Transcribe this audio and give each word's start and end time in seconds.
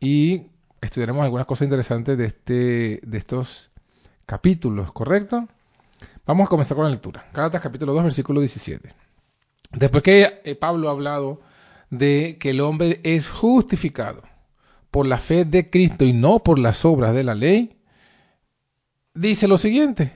Y 0.00 0.46
estudiaremos 0.80 1.22
algunas 1.22 1.46
cosas 1.46 1.66
interesantes 1.66 2.18
de, 2.18 2.24
este, 2.24 3.00
de 3.04 3.16
estos 3.16 3.70
capítulos, 4.26 4.90
¿correcto? 4.90 5.46
Vamos 6.26 6.46
a 6.46 6.50
comenzar 6.50 6.76
con 6.76 6.86
la 6.86 6.90
lectura. 6.90 7.30
Gálatas 7.32 7.62
capítulo 7.62 7.94
2, 7.94 8.02
versículo 8.02 8.40
17. 8.40 8.92
Después 9.70 10.02
que 10.02 10.40
eh, 10.42 10.56
Pablo 10.56 10.88
ha 10.88 10.90
hablado 10.90 11.42
de 11.90 12.38
que 12.40 12.50
el 12.50 12.60
hombre 12.60 13.00
es 13.04 13.28
justificado 13.28 14.24
por 14.96 15.06
la 15.06 15.18
fe 15.18 15.44
de 15.44 15.68
Cristo 15.68 16.06
y 16.06 16.14
no 16.14 16.38
por 16.38 16.58
las 16.58 16.86
obras 16.86 17.12
de 17.12 17.22
la 17.22 17.34
ley, 17.34 17.76
dice 19.12 19.46
lo 19.46 19.58
siguiente, 19.58 20.14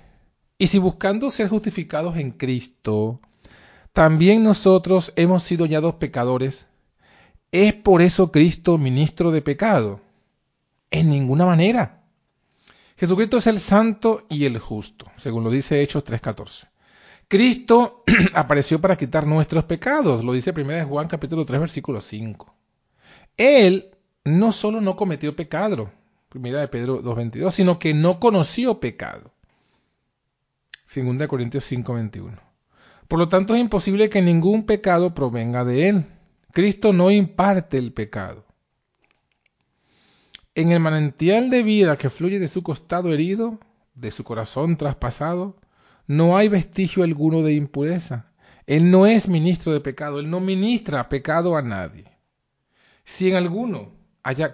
y 0.57 0.69
si 0.69 0.79
buscando 0.79 1.29
ser 1.29 1.51
justificados 1.51 2.17
en 2.17 2.31
Cristo, 2.31 3.21
también 3.93 4.43
nosotros 4.43 5.13
hemos 5.17 5.43
sido 5.43 5.67
hallados 5.67 5.97
pecadores, 5.97 6.67
¿es 7.53 7.75
por 7.75 8.01
eso 8.01 8.33
Cristo 8.33 8.79
ministro 8.79 9.31
de 9.31 9.43
pecado? 9.43 10.01
En 10.91 11.11
ninguna 11.11 11.45
manera. 11.45 12.03
Jesucristo 12.97 13.37
es 13.37 13.49
el 13.49 13.61
santo 13.61 14.25
y 14.31 14.47
el 14.47 14.59
justo, 14.59 15.13
según 15.19 15.45
lo 15.45 15.51
dice 15.51 15.83
Hechos 15.83 16.07
3.14. 16.07 16.69
Cristo 17.29 18.03
apareció 18.33 18.81
para 18.81 18.97
quitar 18.97 19.27
nuestros 19.27 19.65
pecados, 19.65 20.25
lo 20.25 20.33
dice 20.33 20.55
1 20.57 20.87
Juan 20.89 21.07
capítulo 21.07 21.45
3 21.45 21.61
versículo 21.61 22.01
5. 22.01 22.55
Él 23.37 23.91
no 24.25 24.53
solo 24.53 24.81
no 24.81 24.97
cometió 24.97 25.35
pecado, 25.35 25.91
primera 26.29 26.61
de 26.61 26.69
Pedro 26.69 27.03
2.22, 27.03 27.51
sino 27.51 27.79
que 27.79 27.95
no 27.95 28.21
conoció 28.21 28.81
pecado. 28.81 29.33
Segunda 30.87 31.25
de 31.25 31.29
Corintios 31.29 31.71
5.21. 31.71 32.39
Por 33.09 33.19
lo 33.19 33.29
tanto, 33.29 33.55
es 33.55 33.61
imposible 33.61 34.11
que 34.11 34.23
ningún 34.23 34.67
pecado 34.67 35.15
provenga 35.15 35.65
de 35.65 35.89
él. 35.89 36.05
Cristo 36.53 36.93
no 36.93 37.11
imparte 37.11 37.79
el 37.79 37.93
pecado. 37.93 38.45
En 40.55 40.73
el 40.73 40.81
manantial 40.81 41.49
de 41.49 41.63
vida 41.63 41.97
que 41.97 42.11
fluye 42.11 42.39
de 42.39 42.49
su 42.49 42.63
costado 42.63 43.13
herido, 43.13 43.59
de 43.95 44.11
su 44.11 44.25
corazón 44.25 44.77
traspasado, 44.77 45.57
no 46.07 46.37
hay 46.37 46.49
vestigio 46.49 47.05
alguno 47.05 47.43
de 47.43 47.53
impureza. 47.53 48.33
Él 48.67 48.91
no 48.91 49.07
es 49.07 49.29
ministro 49.29 49.73
de 49.73 49.81
pecado, 49.81 50.21
él 50.21 50.31
no 50.31 50.41
ministra 50.41 51.09
pecado 51.09 51.57
a 51.57 51.63
nadie. 51.63 52.05
Si 53.05 53.29
en 53.29 53.37
alguno 53.37 54.00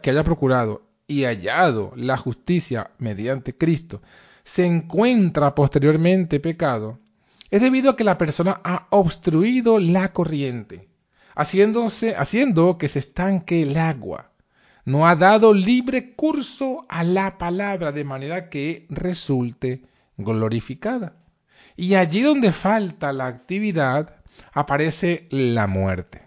que 0.03 0.10
haya 0.10 0.25
procurado 0.25 0.82
y 1.06 1.25
hallado 1.25 1.93
la 1.97 2.16
justicia 2.16 2.91
mediante 2.99 3.56
Cristo, 3.56 4.03
se 4.44 4.65
encuentra 4.65 5.54
posteriormente 5.54 6.41
pecado, 6.41 7.00
es 7.50 7.60
debido 7.60 7.91
a 7.91 7.97
que 7.97 8.04
la 8.04 8.19
persona 8.19 8.60
ha 8.65 8.87
obstruido 8.91 9.78
la 9.78 10.12
corriente, 10.12 10.88
haciéndose, 11.34 12.16
haciendo 12.16 12.78
que 12.78 12.88
se 12.88 12.99
estanque 12.99 13.62
el 13.62 13.77
agua. 13.77 14.32
No 14.84 15.06
ha 15.09 15.16
dado 15.16 15.53
libre 15.53 16.15
curso 16.15 16.87
a 16.88 17.03
la 17.03 17.38
palabra 17.38 17.93
de 17.93 18.04
manera 18.04 18.48
que 18.48 18.87
resulte 18.88 19.83
glorificada. 20.16 21.16
Y 21.77 21.94
allí 21.94 22.22
donde 22.22 22.53
falta 22.53 23.12
la 23.12 23.27
actividad, 23.27 24.16
aparece 24.53 25.27
la 25.31 25.66
muerte. 25.66 26.22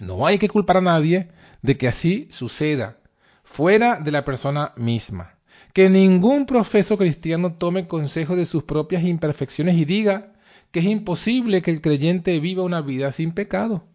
No 0.00 0.26
hay 0.26 0.38
que 0.38 0.48
culpar 0.48 0.78
a 0.78 0.82
nadie 0.82 1.30
de 1.64 1.78
que 1.78 1.88
así 1.88 2.28
suceda, 2.30 2.98
fuera 3.42 3.98
de 3.98 4.12
la 4.12 4.26
persona 4.26 4.74
misma. 4.76 5.38
Que 5.72 5.88
ningún 5.88 6.44
profeso 6.44 6.98
cristiano 6.98 7.54
tome 7.54 7.88
consejo 7.88 8.36
de 8.36 8.44
sus 8.44 8.64
propias 8.64 9.02
imperfecciones 9.02 9.76
y 9.76 9.86
diga 9.86 10.34
que 10.70 10.80
es 10.80 10.84
imposible 10.84 11.62
que 11.62 11.70
el 11.70 11.80
creyente 11.80 12.38
viva 12.38 12.64
una 12.64 12.82
vida 12.82 13.12
sin 13.12 13.32
pecado. 13.32 13.86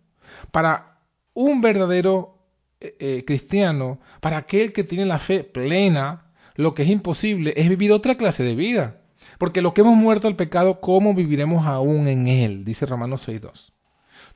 Para 0.50 1.04
un 1.36 1.62
verdadero 1.62 2.40
eh, 2.82 2.96
eh, 3.00 3.24
cristiano, 3.24 4.00
para 4.20 4.38
aquel 4.38 4.74
que 4.74 4.84
tiene 4.84 5.06
la 5.06 5.20
fe 5.20 5.44
plena, 5.44 6.32
lo 6.56 6.74
que 6.74 6.82
es 6.82 6.90
imposible 6.90 7.54
es 7.56 7.70
vivir 7.70 7.92
otra 7.92 8.16
clase 8.16 8.42
de 8.42 8.56
vida. 8.56 9.02
Porque 9.38 9.62
lo 9.62 9.76
que 9.76 9.82
hemos 9.82 9.96
muerto 9.96 10.28
al 10.28 10.36
pecado, 10.36 10.82
¿cómo 10.82 11.14
viviremos 11.14 11.68
aún 11.68 12.08
en 12.08 12.28
él? 12.28 12.66
Dice 12.66 12.88
Romanos 12.88 13.28
6.2. 13.28 13.74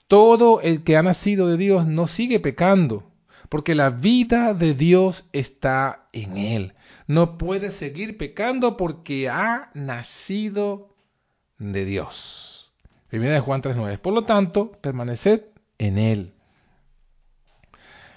Todo 0.08 0.62
el 0.62 0.84
que 0.84 0.98
ha 0.98 1.02
nacido 1.02 1.48
de 1.48 1.58
Dios 1.58 1.88
no 1.88 2.06
sigue 2.06 2.40
pecando, 2.40 3.13
porque 3.50 3.76
la 3.76 3.90
vida 3.90 4.54
de 4.54 4.74
Dios 4.74 5.26
está 5.34 6.08
en 6.14 6.38
él. 6.38 6.74
No 7.08 7.38
puede 7.38 7.72
seguir 7.72 8.18
pecando 8.18 8.78
porque 8.78 9.30
ha 9.30 9.70
nacido 9.74 10.96
de 11.58 11.86
Dios. 11.86 12.74
Primera 13.10 13.34
de 13.34 13.40
Juan 13.42 13.62
3.9. 13.62 14.00
Por 14.00 14.14
lo 14.14 14.26
tanto, 14.26 14.72
permaneced 14.72 15.42
en 15.78 15.98
él. 15.98 16.34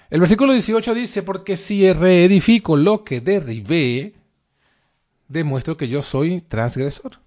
El 0.09 0.21
versículo 0.21 0.53
18 0.53 0.93
dice, 0.93 1.21
porque 1.21 1.57
si 1.57 1.91
reedifico 1.91 2.77
lo 2.77 3.03
que 3.03 3.19
derribé, 3.19 4.13
demuestro 5.27 5.75
que 5.75 5.89
yo 5.89 6.01
soy 6.01 6.41
transgresor. 6.41 7.19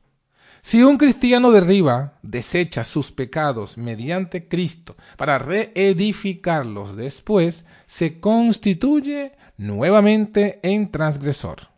Si 0.62 0.82
un 0.82 0.98
cristiano 0.98 1.50
derriba, 1.50 2.18
desecha 2.22 2.84
sus 2.84 3.12
pecados 3.12 3.78
mediante 3.78 4.46
Cristo 4.46 4.96
para 5.16 5.38
reedificarlos 5.38 6.96
después, 6.96 7.64
se 7.86 8.20
constituye 8.20 9.32
nuevamente 9.56 10.60
en 10.62 10.90
transgresor. 10.90 11.68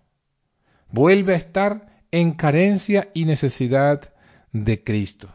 Vuelve 0.90 1.34
a 1.34 1.38
estar 1.38 2.02
en 2.10 2.32
carencia 2.32 3.10
y 3.14 3.24
necesidad 3.24 4.12
de 4.52 4.82
Cristo. 4.82 5.28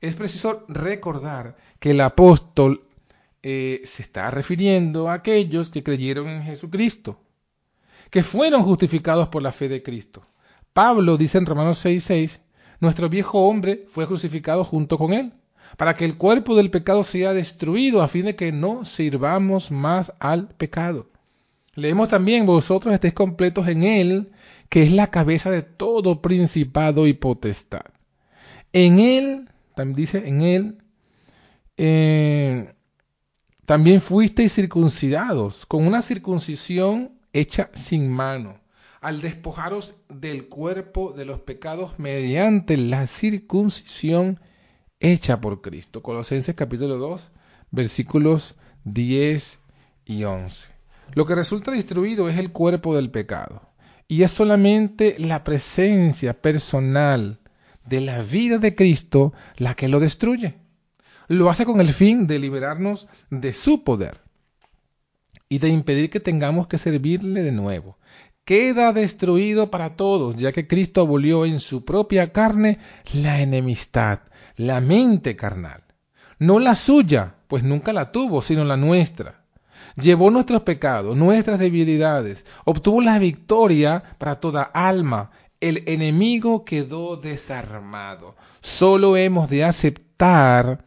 Es 0.00 0.14
preciso 0.14 0.64
recordar 0.68 1.56
que 1.78 1.92
el 1.92 2.00
apóstol 2.00 2.84
eh, 3.42 3.82
se 3.84 4.02
está 4.02 4.30
refiriendo 4.30 5.08
a 5.08 5.14
aquellos 5.14 5.70
que 5.70 5.82
creyeron 5.82 6.28
en 6.28 6.42
Jesucristo, 6.42 7.20
que 8.10 8.22
fueron 8.22 8.62
justificados 8.62 9.28
por 9.28 9.42
la 9.42 9.52
fe 9.52 9.68
de 9.68 9.82
Cristo. 9.82 10.26
Pablo 10.72 11.16
dice 11.16 11.38
en 11.38 11.46
Romanos 11.46 11.84
6:6, 11.84 12.40
nuestro 12.80 13.08
viejo 13.08 13.46
hombre 13.46 13.86
fue 13.88 14.06
crucificado 14.06 14.64
junto 14.64 14.98
con 14.98 15.12
él, 15.12 15.32
para 15.76 15.94
que 15.94 16.04
el 16.04 16.16
cuerpo 16.16 16.56
del 16.56 16.70
pecado 16.70 17.04
sea 17.04 17.32
destruido, 17.32 18.02
a 18.02 18.08
fin 18.08 18.26
de 18.26 18.36
que 18.36 18.52
no 18.52 18.84
sirvamos 18.84 19.70
más 19.70 20.12
al 20.18 20.48
pecado. 20.48 21.06
Leemos 21.74 22.08
también, 22.08 22.46
vosotros 22.46 22.92
estéis 22.92 23.14
completos 23.14 23.68
en 23.68 23.84
él, 23.84 24.32
que 24.68 24.82
es 24.82 24.92
la 24.92 25.06
cabeza 25.06 25.50
de 25.50 25.62
todo 25.62 26.20
principado 26.20 27.06
y 27.06 27.12
potestad. 27.12 27.84
En 28.72 28.98
él, 28.98 29.48
también 29.74 29.96
dice, 29.96 30.28
en 30.28 30.42
él, 30.42 30.78
eh, 31.76 32.72
también 33.66 34.00
fuisteis 34.00 34.54
circuncidados 34.54 35.64
con 35.64 35.86
una 35.86 36.02
circuncisión 36.02 37.12
hecha 37.32 37.70
sin 37.72 38.08
mano, 38.08 38.59
al 39.00 39.20
despojaros 39.20 39.94
del 40.08 40.48
cuerpo 40.48 41.12
de 41.12 41.24
los 41.24 41.40
pecados 41.40 41.98
mediante 41.98 42.76
la 42.76 43.06
circuncisión 43.06 44.40
hecha 44.98 45.40
por 45.40 45.62
Cristo. 45.62 46.02
Colosenses 46.02 46.54
capítulo 46.54 46.96
2, 46.96 47.30
versículos 47.70 48.56
10 48.84 49.60
y 50.04 50.24
11. 50.24 50.68
Lo 51.14 51.26
que 51.26 51.34
resulta 51.34 51.70
destruido 51.70 52.28
es 52.28 52.38
el 52.38 52.52
cuerpo 52.52 52.94
del 52.94 53.10
pecado. 53.10 53.62
Y 54.06 54.22
es 54.22 54.32
solamente 54.32 55.16
la 55.18 55.44
presencia 55.44 56.40
personal 56.40 57.40
de 57.86 58.00
la 58.00 58.22
vida 58.22 58.58
de 58.58 58.74
Cristo 58.74 59.32
la 59.56 59.74
que 59.74 59.88
lo 59.88 60.00
destruye 60.00 60.56
lo 61.30 61.48
hace 61.48 61.64
con 61.64 61.80
el 61.80 61.92
fin 61.92 62.26
de 62.26 62.40
liberarnos 62.40 63.06
de 63.30 63.52
su 63.52 63.84
poder 63.84 64.20
y 65.48 65.60
de 65.60 65.68
impedir 65.68 66.10
que 66.10 66.18
tengamos 66.18 66.66
que 66.66 66.76
servirle 66.76 67.44
de 67.44 67.52
nuevo. 67.52 67.98
Queda 68.44 68.92
destruido 68.92 69.70
para 69.70 69.96
todos, 69.96 70.36
ya 70.36 70.52
que 70.52 70.66
Cristo 70.66 71.02
abolió 71.02 71.44
en 71.44 71.60
su 71.60 71.84
propia 71.84 72.32
carne 72.32 72.78
la 73.12 73.40
enemistad, 73.40 74.20
la 74.56 74.80
mente 74.80 75.36
carnal. 75.36 75.84
No 76.38 76.58
la 76.58 76.74
suya, 76.74 77.36
pues 77.48 77.62
nunca 77.62 77.92
la 77.92 78.12
tuvo, 78.12 78.42
sino 78.42 78.64
la 78.64 78.76
nuestra. 78.76 79.44
Llevó 79.96 80.30
nuestros 80.30 80.62
pecados, 80.62 81.16
nuestras 81.16 81.58
debilidades, 81.58 82.46
obtuvo 82.64 83.02
la 83.02 83.18
victoria 83.18 84.02
para 84.18 84.40
toda 84.40 84.62
alma. 84.62 85.30
El 85.60 85.84
enemigo 85.86 86.64
quedó 86.64 87.16
desarmado. 87.16 88.36
Solo 88.60 89.16
hemos 89.16 89.50
de 89.50 89.64
aceptar 89.64 90.84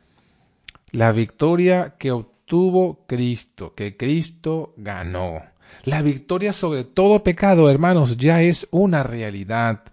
la 0.91 1.11
victoria 1.11 1.95
que 1.97 2.11
obtuvo 2.11 3.05
Cristo, 3.07 3.73
que 3.75 3.95
Cristo 3.95 4.73
ganó. 4.77 5.52
La 5.83 6.01
victoria 6.01 6.53
sobre 6.53 6.85
todo 6.85 7.23
pecado, 7.23 7.69
hermanos, 7.69 8.17
ya 8.17 8.41
es 8.41 8.67
una 8.71 9.03
realidad. 9.03 9.83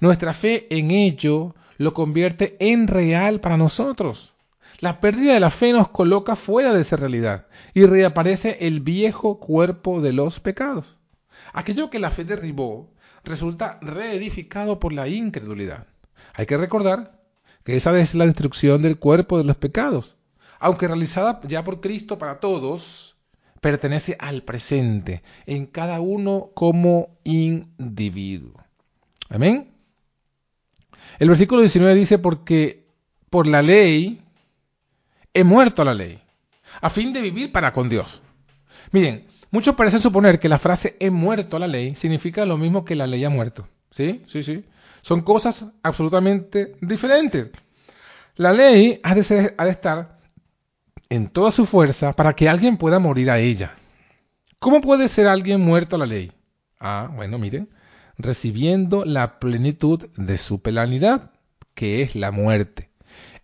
Nuestra 0.00 0.34
fe 0.34 0.66
en 0.76 0.90
ello 0.90 1.54
lo 1.78 1.94
convierte 1.94 2.56
en 2.58 2.88
real 2.88 3.40
para 3.40 3.56
nosotros. 3.56 4.34
La 4.80 5.00
pérdida 5.00 5.34
de 5.34 5.40
la 5.40 5.50
fe 5.50 5.72
nos 5.72 5.88
coloca 5.88 6.36
fuera 6.36 6.72
de 6.72 6.82
esa 6.82 6.96
realidad 6.96 7.46
y 7.74 7.86
reaparece 7.86 8.58
el 8.60 8.80
viejo 8.80 9.38
cuerpo 9.38 10.00
de 10.00 10.12
los 10.12 10.40
pecados. 10.40 10.98
Aquello 11.52 11.90
que 11.90 12.00
la 12.00 12.10
fe 12.10 12.24
derribó 12.24 12.92
resulta 13.22 13.78
reedificado 13.80 14.80
por 14.80 14.92
la 14.92 15.06
incredulidad. 15.06 15.86
Hay 16.34 16.46
que 16.46 16.56
recordar 16.56 17.20
que 17.62 17.76
esa 17.76 17.96
es 17.98 18.14
la 18.16 18.26
destrucción 18.26 18.82
del 18.82 18.98
cuerpo 18.98 19.38
de 19.38 19.44
los 19.44 19.56
pecados 19.56 20.16
aunque 20.58 20.88
realizada 20.88 21.40
ya 21.44 21.64
por 21.64 21.80
Cristo 21.80 22.18
para 22.18 22.40
todos, 22.40 23.15
pertenece 23.66 24.16
al 24.20 24.44
presente, 24.44 25.24
en 25.44 25.66
cada 25.66 25.98
uno 25.98 26.52
como 26.54 27.18
individuo. 27.24 28.62
Amén. 29.28 29.72
El 31.18 31.30
versículo 31.30 31.62
19 31.62 31.96
dice, 31.96 32.18
porque 32.20 32.86
por 33.28 33.48
la 33.48 33.62
ley 33.62 34.22
he 35.34 35.42
muerto 35.42 35.82
a 35.82 35.84
la 35.84 35.94
ley, 35.94 36.22
a 36.80 36.90
fin 36.90 37.12
de 37.12 37.20
vivir 37.20 37.50
para 37.50 37.72
con 37.72 37.88
Dios. 37.88 38.22
Miren, 38.92 39.26
muchos 39.50 39.74
parecen 39.74 39.98
suponer 39.98 40.38
que 40.38 40.48
la 40.48 40.60
frase 40.60 40.96
he 41.00 41.10
muerto 41.10 41.56
a 41.56 41.60
la 41.60 41.66
ley 41.66 41.96
significa 41.96 42.46
lo 42.46 42.58
mismo 42.58 42.84
que 42.84 42.94
la 42.94 43.08
ley 43.08 43.24
ha 43.24 43.30
muerto. 43.30 43.66
¿Sí? 43.90 44.22
Sí, 44.28 44.44
sí. 44.44 44.64
Son 45.02 45.22
cosas 45.22 45.72
absolutamente 45.82 46.76
diferentes. 46.80 47.50
La 48.36 48.52
ley 48.52 49.00
ha 49.02 49.16
de, 49.16 49.54
ha 49.58 49.64
de 49.64 49.70
estar 49.72 50.15
en 51.08 51.28
toda 51.28 51.50
su 51.50 51.66
fuerza 51.66 52.12
para 52.12 52.34
que 52.34 52.48
alguien 52.48 52.76
pueda 52.76 52.98
morir 52.98 53.30
a 53.30 53.38
ella. 53.38 53.74
¿Cómo 54.58 54.80
puede 54.80 55.08
ser 55.08 55.26
alguien 55.26 55.60
muerto 55.60 55.96
a 55.96 55.98
la 55.98 56.06
ley? 56.06 56.32
Ah, 56.80 57.10
bueno, 57.14 57.38
miren, 57.38 57.68
recibiendo 58.18 59.04
la 59.04 59.38
plenitud 59.38 60.08
de 60.16 60.38
su 60.38 60.60
penalidad, 60.60 61.30
que 61.74 62.02
es 62.02 62.16
la 62.16 62.30
muerte. 62.30 62.90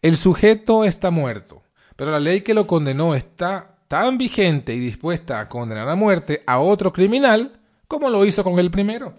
El 0.01 0.17
sujeto 0.17 0.85
está 0.85 1.11
muerto, 1.11 1.63
pero 1.97 2.11
la 2.11 2.21
ley 2.21 2.41
que 2.41 2.55
lo 2.55 2.67
condenó 2.67 3.15
está 3.15 3.77
tan 3.89 4.19
vigente 4.19 4.75
y 4.75 4.81
dispuesta 4.81 5.39
a 5.39 5.49
condenar 5.49 5.89
a 5.89 5.95
muerte 5.95 6.43
a 6.47 6.59
otro 6.59 6.93
criminal 6.93 7.61
como 7.87 8.09
lo 8.09 8.25
hizo 8.25 8.43
con 8.43 8.59
el 8.59 8.71
primero. 8.71 9.15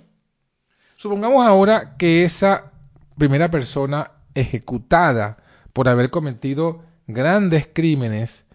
Supongamos 0.95 1.45
ahora 1.45 1.95
que 1.98 2.24
esa 2.24 2.72
primera 3.18 3.51
persona 3.51 4.12
ejecutada 4.34 5.38
por 5.74 5.88
haber 5.88 6.10
cometido 6.10 6.84
grandes 7.07 7.67
crímenes, 7.71 8.45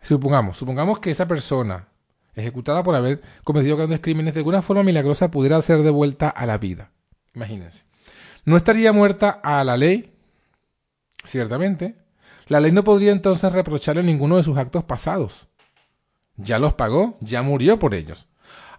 supongamos, 0.00 0.56
supongamos 0.56 1.00
que 1.00 1.10
esa 1.10 1.26
persona 1.26 1.88
ejecutada 2.34 2.82
por 2.82 2.94
haber 2.94 3.22
cometido 3.44 3.76
grandes 3.76 4.00
crímenes 4.00 4.34
de 4.34 4.40
alguna 4.40 4.62
forma 4.62 4.82
milagrosa 4.82 5.30
pudiera 5.30 5.60
ser 5.62 5.82
devuelta 5.82 6.28
a 6.28 6.46
la 6.46 6.58
vida. 6.58 6.90
Imagínense. 7.34 7.84
¿No 8.44 8.56
estaría 8.56 8.92
muerta 8.92 9.30
a 9.42 9.62
la 9.64 9.76
ley? 9.76 10.14
Ciertamente. 11.24 11.96
La 12.48 12.60
ley 12.60 12.72
no 12.72 12.84
podría 12.84 13.12
entonces 13.12 13.52
reprocharle 13.52 14.02
ninguno 14.02 14.36
de 14.36 14.42
sus 14.42 14.58
actos 14.58 14.84
pasados. 14.84 15.48
Ya 16.36 16.58
los 16.58 16.74
pagó, 16.74 17.18
ya 17.20 17.42
murió 17.42 17.78
por 17.78 17.94
ellos. 17.94 18.28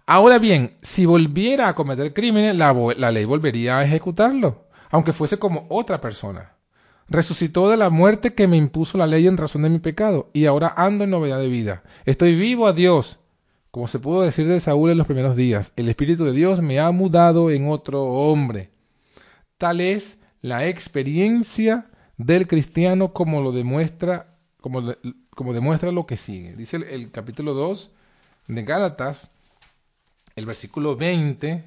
Ahora 0.06 0.38
bien, 0.38 0.76
si 0.82 1.06
volviera 1.06 1.68
a 1.68 1.74
cometer 1.74 2.12
crímenes, 2.12 2.56
la, 2.56 2.74
la 2.96 3.10
ley 3.10 3.24
volvería 3.24 3.78
a 3.78 3.84
ejecutarlo, 3.84 4.66
aunque 4.90 5.14
fuese 5.14 5.38
como 5.38 5.66
otra 5.70 6.00
persona 6.00 6.53
resucitó 7.08 7.70
de 7.70 7.76
la 7.76 7.90
muerte 7.90 8.34
que 8.34 8.48
me 8.48 8.56
impuso 8.56 8.98
la 8.98 9.06
ley 9.06 9.26
en 9.26 9.36
razón 9.36 9.62
de 9.62 9.70
mi 9.70 9.78
pecado, 9.78 10.30
y 10.32 10.46
ahora 10.46 10.72
ando 10.76 11.04
en 11.04 11.10
novedad 11.10 11.38
de 11.38 11.48
vida. 11.48 11.82
Estoy 12.04 12.34
vivo 12.34 12.66
a 12.66 12.72
Dios, 12.72 13.20
como 13.70 13.88
se 13.88 13.98
pudo 13.98 14.22
decir 14.22 14.46
de 14.46 14.60
Saúl 14.60 14.90
en 14.90 14.98
los 14.98 15.06
primeros 15.06 15.36
días. 15.36 15.72
El 15.76 15.88
Espíritu 15.88 16.24
de 16.24 16.32
Dios 16.32 16.60
me 16.60 16.80
ha 16.80 16.90
mudado 16.90 17.50
en 17.50 17.68
otro 17.68 18.04
hombre. 18.04 18.70
Tal 19.58 19.80
es 19.80 20.18
la 20.40 20.66
experiencia 20.68 21.86
del 22.16 22.46
cristiano 22.46 23.12
como 23.12 23.42
lo 23.42 23.52
demuestra, 23.52 24.36
como, 24.60 24.94
como 25.34 25.52
demuestra 25.52 25.92
lo 25.92 26.06
que 26.06 26.16
sigue. 26.16 26.54
Dice 26.54 26.76
el, 26.76 26.84
el 26.84 27.10
capítulo 27.10 27.54
2 27.54 27.90
de 28.48 28.62
Gálatas, 28.62 29.30
el 30.36 30.46
versículo 30.46 30.96
20, 30.96 31.64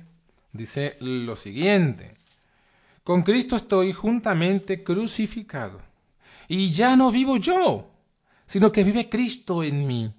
dice 0.54 0.98
lo 1.00 1.36
siguiente. 1.36 2.16
Con 3.08 3.22
Cristo 3.22 3.56
estoy 3.56 3.94
juntamente 3.94 4.84
crucificado. 4.84 5.80
Y 6.50 6.72
ya 6.72 6.98
no 6.98 7.10
vivo 7.10 7.38
yo, 7.38 7.90
sino 8.46 8.74
que 8.74 8.84
vive 8.84 9.08
Cristo 9.08 9.64
en 9.64 9.88
mí. 9.88 10.14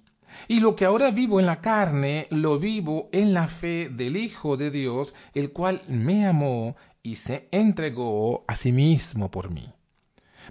Y 0.47 0.59
lo 0.59 0.75
que 0.75 0.85
ahora 0.85 1.11
vivo 1.11 1.39
en 1.39 1.45
la 1.45 1.61
carne, 1.61 2.25
lo 2.31 2.57
vivo 2.57 3.07
en 3.11 3.31
la 3.31 3.45
fe 3.45 3.89
del 3.89 4.17
Hijo 4.17 4.57
de 4.57 4.71
Dios, 4.71 5.13
el 5.35 5.51
cual 5.51 5.83
me 5.87 6.25
amó 6.25 6.77
y 7.03 7.17
se 7.17 7.47
entregó 7.51 8.43
a 8.47 8.55
sí 8.55 8.71
mismo 8.71 9.29
por 9.29 9.51
mí. 9.51 9.71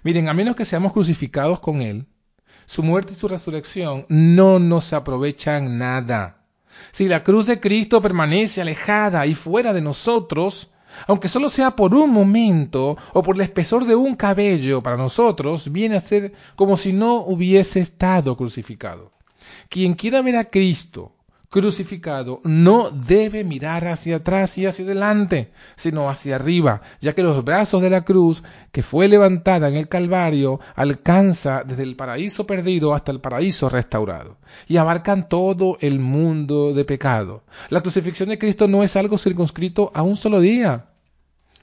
Miren, 0.03 0.29
a 0.29 0.33
menos 0.33 0.55
que 0.55 0.63
seamos 0.63 0.93
crucificados 0.93 1.59
con 1.59 1.81
Él, 1.81 2.07
su 2.65 2.83
muerte 2.83 3.11
y 3.11 3.17
su 3.17 3.27
resurrección 3.27 4.05
no 4.07 4.59
nos 4.59 4.93
aprovechan 4.93 5.77
nada. 5.77 6.45
Si 6.93 7.09
la 7.09 7.21
cruz 7.25 7.47
de 7.47 7.59
Cristo 7.59 8.01
permanece 8.01 8.61
alejada 8.61 9.25
y 9.25 9.35
fuera 9.35 9.73
de 9.73 9.81
nosotros, 9.81 10.71
aunque 11.07 11.29
solo 11.29 11.49
sea 11.49 11.71
por 11.71 11.93
un 11.93 12.11
momento 12.11 12.97
o 13.13 13.23
por 13.23 13.35
el 13.35 13.41
espesor 13.41 13.85
de 13.85 13.95
un 13.95 14.15
cabello 14.15 14.81
para 14.81 14.97
nosotros, 14.97 15.71
viene 15.71 15.95
a 15.95 16.01
ser 16.01 16.33
como 16.55 16.77
si 16.77 16.93
no 16.93 17.17
hubiese 17.17 17.79
estado 17.79 18.35
crucificado. 18.35 19.11
Quien 19.69 19.93
quiera 19.93 20.21
ver 20.21 20.35
a 20.35 20.45
Cristo 20.45 21.13
crucificado 21.49 22.41
no 22.43 22.91
debe 22.91 23.43
mirar 23.43 23.87
hacia 23.87 24.17
atrás 24.17 24.57
y 24.57 24.65
hacia 24.65 24.85
adelante, 24.85 25.51
sino 25.75 26.09
hacia 26.09 26.35
arriba, 26.35 26.81
ya 27.01 27.13
que 27.13 27.23
los 27.23 27.43
brazos 27.43 27.81
de 27.81 27.89
la 27.89 28.05
cruz 28.05 28.43
que 28.71 28.83
fue 28.83 29.07
levantada 29.07 29.67
en 29.67 29.75
el 29.75 29.89
Calvario 29.89 30.59
alcanza 30.75 31.63
desde 31.65 31.83
el 31.83 31.95
paraíso 31.95 32.45
perdido 32.45 32.93
hasta 32.93 33.11
el 33.11 33.19
paraíso 33.19 33.67
restaurado 33.67 34.37
y 34.67 34.77
abarcan 34.77 35.27
todo 35.27 35.77
el 35.81 35.99
mundo 35.99 36.73
de 36.73 36.85
pecado. 36.85 37.43
La 37.69 37.81
crucifixión 37.81 38.29
de 38.29 38.37
Cristo 38.37 38.67
no 38.67 38.83
es 38.83 38.95
algo 38.95 39.17
circunscrito 39.17 39.91
a 39.95 40.03
un 40.03 40.15
solo 40.15 40.39
día. 40.39 40.85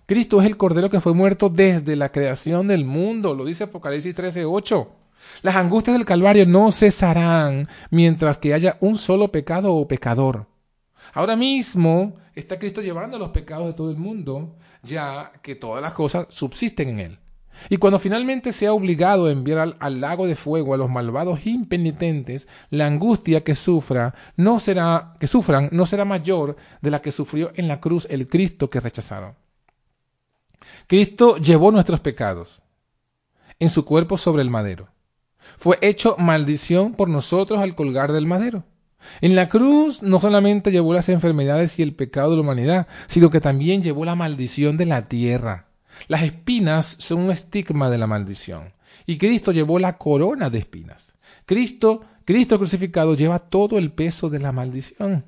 Cristo 0.06 0.40
es 0.40 0.46
el 0.46 0.56
Cordero 0.56 0.90
que 0.90 1.00
fue 1.00 1.14
muerto 1.14 1.48
desde 1.48 1.96
la 1.96 2.10
creación 2.10 2.68
del 2.68 2.84
mundo, 2.84 3.34
lo 3.34 3.44
dice 3.44 3.64
Apocalipsis 3.64 4.14
13:8. 4.14 5.05
Las 5.42 5.56
angustias 5.56 5.96
del 5.96 6.06
Calvario 6.06 6.46
no 6.46 6.72
cesarán 6.72 7.68
mientras 7.90 8.38
que 8.38 8.54
haya 8.54 8.76
un 8.80 8.96
solo 8.96 9.30
pecado 9.30 9.74
o 9.74 9.88
pecador. 9.88 10.46
Ahora 11.12 11.36
mismo 11.36 12.14
está 12.34 12.58
Cristo 12.58 12.82
llevando 12.82 13.18
los 13.18 13.30
pecados 13.30 13.66
de 13.66 13.72
todo 13.72 13.90
el 13.90 13.96
mundo, 13.96 14.56
ya 14.82 15.32
que 15.42 15.54
todas 15.54 15.82
las 15.82 15.92
cosas 15.92 16.26
subsisten 16.30 16.88
en 16.90 17.00
él. 17.00 17.18
Y 17.70 17.78
cuando 17.78 17.98
finalmente 17.98 18.52
sea 18.52 18.74
obligado 18.74 19.26
a 19.26 19.32
enviar 19.32 19.76
al, 19.78 20.00
lago 20.00 20.26
de 20.26 20.36
fuego 20.36 20.74
a 20.74 20.76
los 20.76 20.90
malvados 20.90 21.46
impenitentes, 21.46 22.48
la 22.68 22.86
angustia 22.86 23.44
que 23.44 23.54
sufra 23.54 24.14
no 24.36 24.60
será 24.60 25.14
que 25.18 25.26
sufran 25.26 25.70
no 25.72 25.86
será 25.86 26.04
mayor 26.04 26.56
de 26.82 26.90
la 26.90 27.00
que 27.00 27.12
sufrió 27.12 27.52
en 27.54 27.66
la 27.66 27.80
cruz 27.80 28.06
el 28.10 28.28
Cristo 28.28 28.68
que 28.68 28.80
rechazaron. 28.80 29.34
Cristo 30.86 31.38
llevó 31.38 31.72
nuestros 31.72 32.00
pecados 32.00 32.60
en 33.58 33.70
su 33.70 33.84
cuerpo 33.86 34.18
sobre 34.18 34.42
el 34.42 34.50
madero 34.50 34.88
fue 35.56 35.78
hecho 35.82 36.16
maldición 36.18 36.94
por 36.94 37.08
nosotros 37.08 37.60
al 37.60 37.74
colgar 37.74 38.12
del 38.12 38.26
madero. 38.26 38.64
En 39.20 39.36
la 39.36 39.48
cruz 39.48 40.02
no 40.02 40.20
solamente 40.20 40.72
llevó 40.72 40.92
las 40.92 41.08
enfermedades 41.08 41.78
y 41.78 41.82
el 41.82 41.94
pecado 41.94 42.30
de 42.30 42.36
la 42.36 42.42
humanidad, 42.42 42.86
sino 43.06 43.30
que 43.30 43.40
también 43.40 43.82
llevó 43.82 44.04
la 44.04 44.14
maldición 44.14 44.76
de 44.76 44.86
la 44.86 45.08
tierra. 45.08 45.68
Las 46.08 46.22
espinas 46.22 46.96
son 46.98 47.20
un 47.20 47.30
estigma 47.30 47.90
de 47.90 47.98
la 47.98 48.06
maldición. 48.06 48.74
Y 49.06 49.18
Cristo 49.18 49.52
llevó 49.52 49.78
la 49.78 49.98
corona 49.98 50.50
de 50.50 50.58
espinas. 50.58 51.14
Cristo, 51.44 52.02
Cristo 52.24 52.58
crucificado 52.58 53.14
lleva 53.14 53.38
todo 53.38 53.78
el 53.78 53.92
peso 53.92 54.28
de 54.28 54.40
la 54.40 54.52
maldición. 54.52 55.24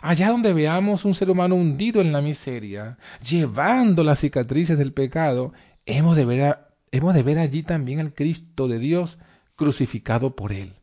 Allá 0.00 0.28
donde 0.28 0.52
veamos 0.52 1.04
un 1.04 1.14
ser 1.14 1.30
humano 1.30 1.56
hundido 1.56 2.00
en 2.00 2.12
la 2.12 2.20
miseria, 2.20 2.98
llevando 3.28 4.04
las 4.04 4.20
cicatrices 4.20 4.78
del 4.78 4.92
pecado, 4.92 5.52
hemos 5.86 6.16
de 6.16 6.24
ver, 6.24 6.58
hemos 6.92 7.14
de 7.14 7.22
ver 7.22 7.38
allí 7.38 7.62
también 7.62 8.00
al 8.00 8.14
Cristo 8.14 8.68
de 8.68 8.78
Dios 8.78 9.18
crucificado 9.62 10.34
por 10.34 10.52
él. 10.52 10.74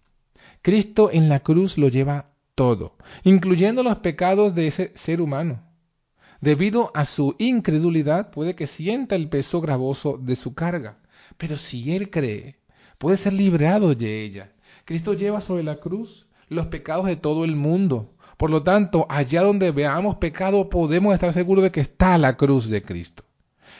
Cristo 0.62 1.10
en 1.12 1.28
la 1.28 1.42
cruz 1.42 1.78
lo 1.78 1.90
lleva 1.90 2.32
todo, 2.56 2.96
incluyendo 3.24 3.84
los 3.84 3.98
pecados 3.98 4.56
de 4.56 4.68
ese 4.68 4.94
ser 4.96 5.20
humano. 5.20 5.62
Debido 6.40 6.92
a 6.94 7.04
su 7.04 7.36
incredulidad 7.40 8.32
puede 8.32 8.56
que 8.56 8.68
sienta 8.68 9.16
el 9.16 9.28
peso 9.28 9.60
gravoso 9.60 10.18
de 10.18 10.38
su 10.38 10.54
carga, 10.54 11.00
pero 11.38 11.58
si 11.58 11.94
él 11.94 12.10
cree, 12.10 12.56
puede 12.98 13.18
ser 13.18 13.34
librado 13.34 13.94
de 13.94 14.24
ella. 14.24 14.54
Cristo 14.86 15.14
lleva 15.14 15.42
sobre 15.42 15.64
la 15.64 15.76
cruz 15.76 16.28
los 16.48 16.68
pecados 16.68 17.06
de 17.06 17.18
todo 17.18 17.44
el 17.44 17.58
mundo. 17.58 18.14
Por 18.38 18.50
lo 18.50 18.64
tanto, 18.64 19.06
allá 19.10 19.42
donde 19.42 19.72
veamos 19.72 20.16
pecado, 20.16 20.70
podemos 20.70 21.14
estar 21.14 21.34
seguros 21.34 21.66
de 21.66 21.72
que 21.72 21.82
está 21.82 22.18
la 22.18 22.38
cruz 22.38 22.70
de 22.70 22.82
Cristo. 22.82 23.26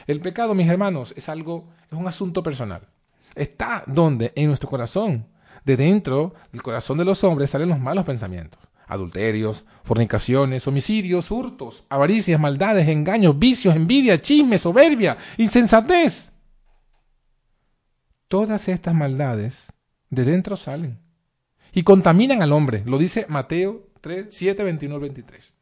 El 0.06 0.20
pecado, 0.20 0.54
mis 0.54 0.68
hermanos, 0.68 1.14
es 1.16 1.30
algo, 1.30 1.70
es 1.90 1.98
un 1.98 2.06
asunto 2.06 2.42
personal. 2.42 2.86
Está 3.34 3.84
donde? 3.86 4.32
En 4.36 4.48
nuestro 4.48 4.68
corazón. 4.68 5.26
De 5.64 5.76
dentro 5.76 6.34
del 6.52 6.62
corazón 6.62 6.98
de 6.98 7.04
los 7.04 7.22
hombres 7.22 7.50
salen 7.50 7.68
los 7.68 7.78
malos 7.78 8.04
pensamientos. 8.04 8.60
Adulterios, 8.86 9.64
fornicaciones, 9.84 10.66
homicidios, 10.66 11.30
hurtos, 11.30 11.84
avaricias, 11.90 12.40
maldades, 12.40 12.88
engaños, 12.88 13.38
vicios, 13.38 13.76
envidia, 13.76 14.20
chisme, 14.20 14.58
soberbia, 14.58 15.16
insensatez. 15.36 16.32
Todas 18.26 18.68
estas 18.68 18.94
maldades 18.94 19.66
de 20.08 20.24
dentro 20.24 20.56
salen 20.56 20.98
y 21.72 21.82
contaminan 21.82 22.42
al 22.42 22.52
hombre. 22.52 22.82
Lo 22.86 22.98
dice 22.98 23.26
Mateo 23.28 23.88
3, 24.00 24.26
7, 24.30 24.64
21 24.64 24.98
23. 24.98 25.54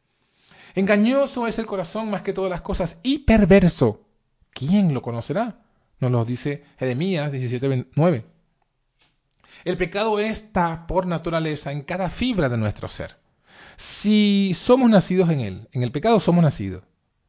Engañoso 0.75 1.47
es 1.47 1.59
el 1.59 1.65
corazón 1.65 2.09
más 2.09 2.21
que 2.21 2.33
todas 2.33 2.49
las 2.49 2.61
cosas 2.61 2.99
y 3.03 3.19
perverso. 3.19 4.05
¿Quién 4.51 4.93
lo 4.93 5.01
conocerá? 5.01 5.68
Nos 5.99 6.11
lo 6.11 6.25
dice 6.25 6.63
Jeremías 6.77 7.31
17:9. 7.31 8.23
El 9.65 9.77
pecado 9.77 10.19
está 10.19 10.87
por 10.87 11.05
naturaleza 11.05 11.71
en 11.71 11.81
cada 11.81 12.09
fibra 12.09 12.47
de 12.47 12.57
nuestro 12.57 12.87
ser. 12.87 13.17
Si 13.75 14.53
somos 14.55 14.89
nacidos 14.89 15.29
en 15.29 15.41
Él, 15.41 15.67
en 15.73 15.83
el 15.83 15.91
pecado 15.91 16.19
somos 16.19 16.43
nacidos, 16.43 16.83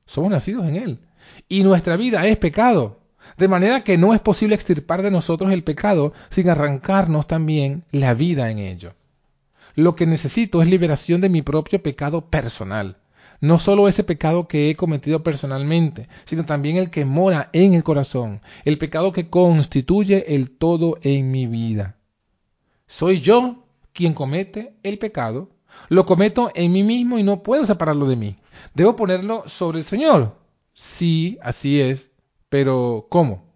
somos 0.07 0.31
nacidos 0.31 0.67
en 0.67 0.77
Él. 0.77 1.01
Y 1.49 1.63
nuestra 1.65 1.97
vida 1.97 2.27
es 2.27 2.37
pecado. 2.37 3.01
De 3.37 3.49
manera 3.49 3.83
que 3.83 3.99
no 3.99 4.15
es 4.15 4.21
posible 4.21 4.55
extirpar 4.55 5.03
de 5.03 5.11
nosotros 5.11 5.53
el 5.53 5.65
pecado 5.65 6.13
sin 6.31 6.49
arrancarnos 6.49 7.27
también 7.27 7.85
la 7.91 8.15
vida 8.15 8.51
en 8.51 8.59
ello. 8.59 8.95
Lo 9.75 9.95
que 9.95 10.07
necesito 10.07 10.63
es 10.63 10.69
liberación 10.69 11.21
de 11.21 11.29
mi 11.29 11.43
propio 11.43 11.83
pecado 11.83 12.27
personal 12.27 12.97
no 13.41 13.59
solo 13.59 13.89
ese 13.89 14.05
pecado 14.05 14.47
que 14.47 14.71
he 14.71 14.77
cometido 14.77 15.23
personalmente, 15.23 16.09
sino 16.25 16.45
también 16.45 16.77
el 16.77 16.91
que 16.91 17.05
mora 17.05 17.49
en 17.53 17.75
el 17.75 17.83
corazón, 17.83 18.43
el 18.65 18.79
pecado 18.79 19.13
que 19.13 19.29
constituye 19.29 20.35
el 20.35 20.51
todo 20.51 20.99
en 21.03 21.31
mi 21.31 21.47
vida. 21.47 21.97
Soy 22.87 23.21
yo 23.21 23.65
quien 23.93 24.15
comete 24.15 24.75
el 24.83 24.99
pecado, 24.99 25.51
lo 25.89 26.05
cometo 26.05 26.51
en 26.55 26.73
mí 26.73 26.83
mismo 26.83 27.19
y 27.19 27.23
no 27.23 27.43
puedo 27.43 27.65
separarlo 27.65 28.07
de 28.07 28.17
mí. 28.17 28.37
Debo 28.75 28.97
ponerlo 28.97 29.45
sobre 29.47 29.79
el 29.79 29.85
Señor. 29.85 30.37
Sí, 30.75 31.39
así 31.43 31.81
es, 31.81 32.11
pero 32.49 33.07
¿cómo? 33.09 33.51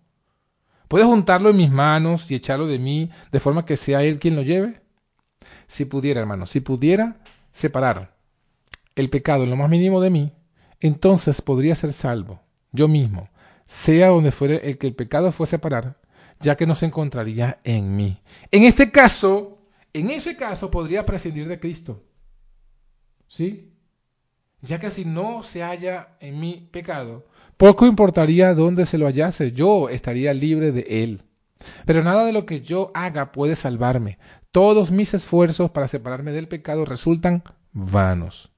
¿Puedo 0.89 1.07
juntarlo 1.07 1.51
en 1.51 1.57
mis 1.57 1.71
manos 1.71 2.31
y 2.31 2.37
echarlo 2.37 2.67
de 2.67 2.79
mí 2.79 3.11
de 3.33 3.41
forma 3.41 3.67
que 3.67 3.77
sea 3.77 4.03
Él 4.03 4.19
quien 4.19 4.37
lo 4.37 4.43
lleve? 4.43 4.81
Si 5.67 5.85
pudiera, 5.85 6.21
hermano, 6.21 6.47
si 6.47 6.61
pudiera 6.61 7.19
separar 7.53 8.14
el 8.97 9.11
pecado 9.11 9.45
en 9.45 9.51
lo 9.51 9.57
más 9.57 9.71
mínimo 9.71 10.01
de 10.01 10.11
mí, 10.11 10.33
entonces 10.81 11.41
podría 11.41 11.75
ser 11.75 11.93
salvo, 11.93 12.41
yo 12.73 12.89
mismo, 12.89 13.29
sea 13.67 14.09
donde 14.09 14.33
fuera 14.33 14.57
el 14.57 14.79
que 14.79 14.87
el 14.87 14.95
pecado 14.95 15.33
fuese 15.33 15.57
a 15.57 15.61
parar, 15.61 15.99
ya 16.41 16.57
que 16.57 16.67
no 16.67 16.77
se 16.77 16.87
encontraría 16.87 17.59
en 17.65 17.97
mí. 17.97 18.21
En 18.51 18.65
este 18.65 18.91
caso, 18.91 19.59
en 19.93 20.11
ese 20.11 20.37
caso 20.37 20.71
podría 20.71 21.07
prescindir 21.07 21.49
de 21.49 21.59
Cristo. 21.61 22.03
¿Sí? 23.27 23.73
Ya 24.61 24.79
que 24.79 24.91
si 24.91 25.05
no 25.05 25.43
se 25.43 25.63
halla 25.63 26.17
en 26.21 26.41
mí 26.41 26.69
pecado, 26.73 27.27
poco 27.57 27.87
importaría 27.87 28.55
dónde 28.55 28.87
se 28.87 28.99
lo 28.99 29.07
hallase, 29.07 29.53
yo 29.53 29.89
estaría 29.89 30.35
libre 30.35 30.73
de 30.73 31.05
él. 31.05 31.23
Pero 31.87 32.03
nada 32.03 32.25
de 32.27 32.33
lo 32.33 32.47
que 32.47 32.61
yo 32.61 32.91
haga 32.95 33.33
puede 33.33 33.57
salvarme. 33.57 34.19
Todos 34.51 34.91
mis 34.91 35.15
esfuerzos 35.15 35.71
para 35.71 35.89
separarme 35.89 36.33
del 36.33 36.49
pecado 36.49 36.85
resultan 36.85 37.43
vanos. 37.73 38.54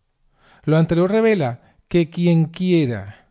Lo 0.66 0.76
anterior 0.76 1.08
revela 1.08 1.60
que 1.86 2.10
quien 2.10 2.46
quiera, 2.46 3.28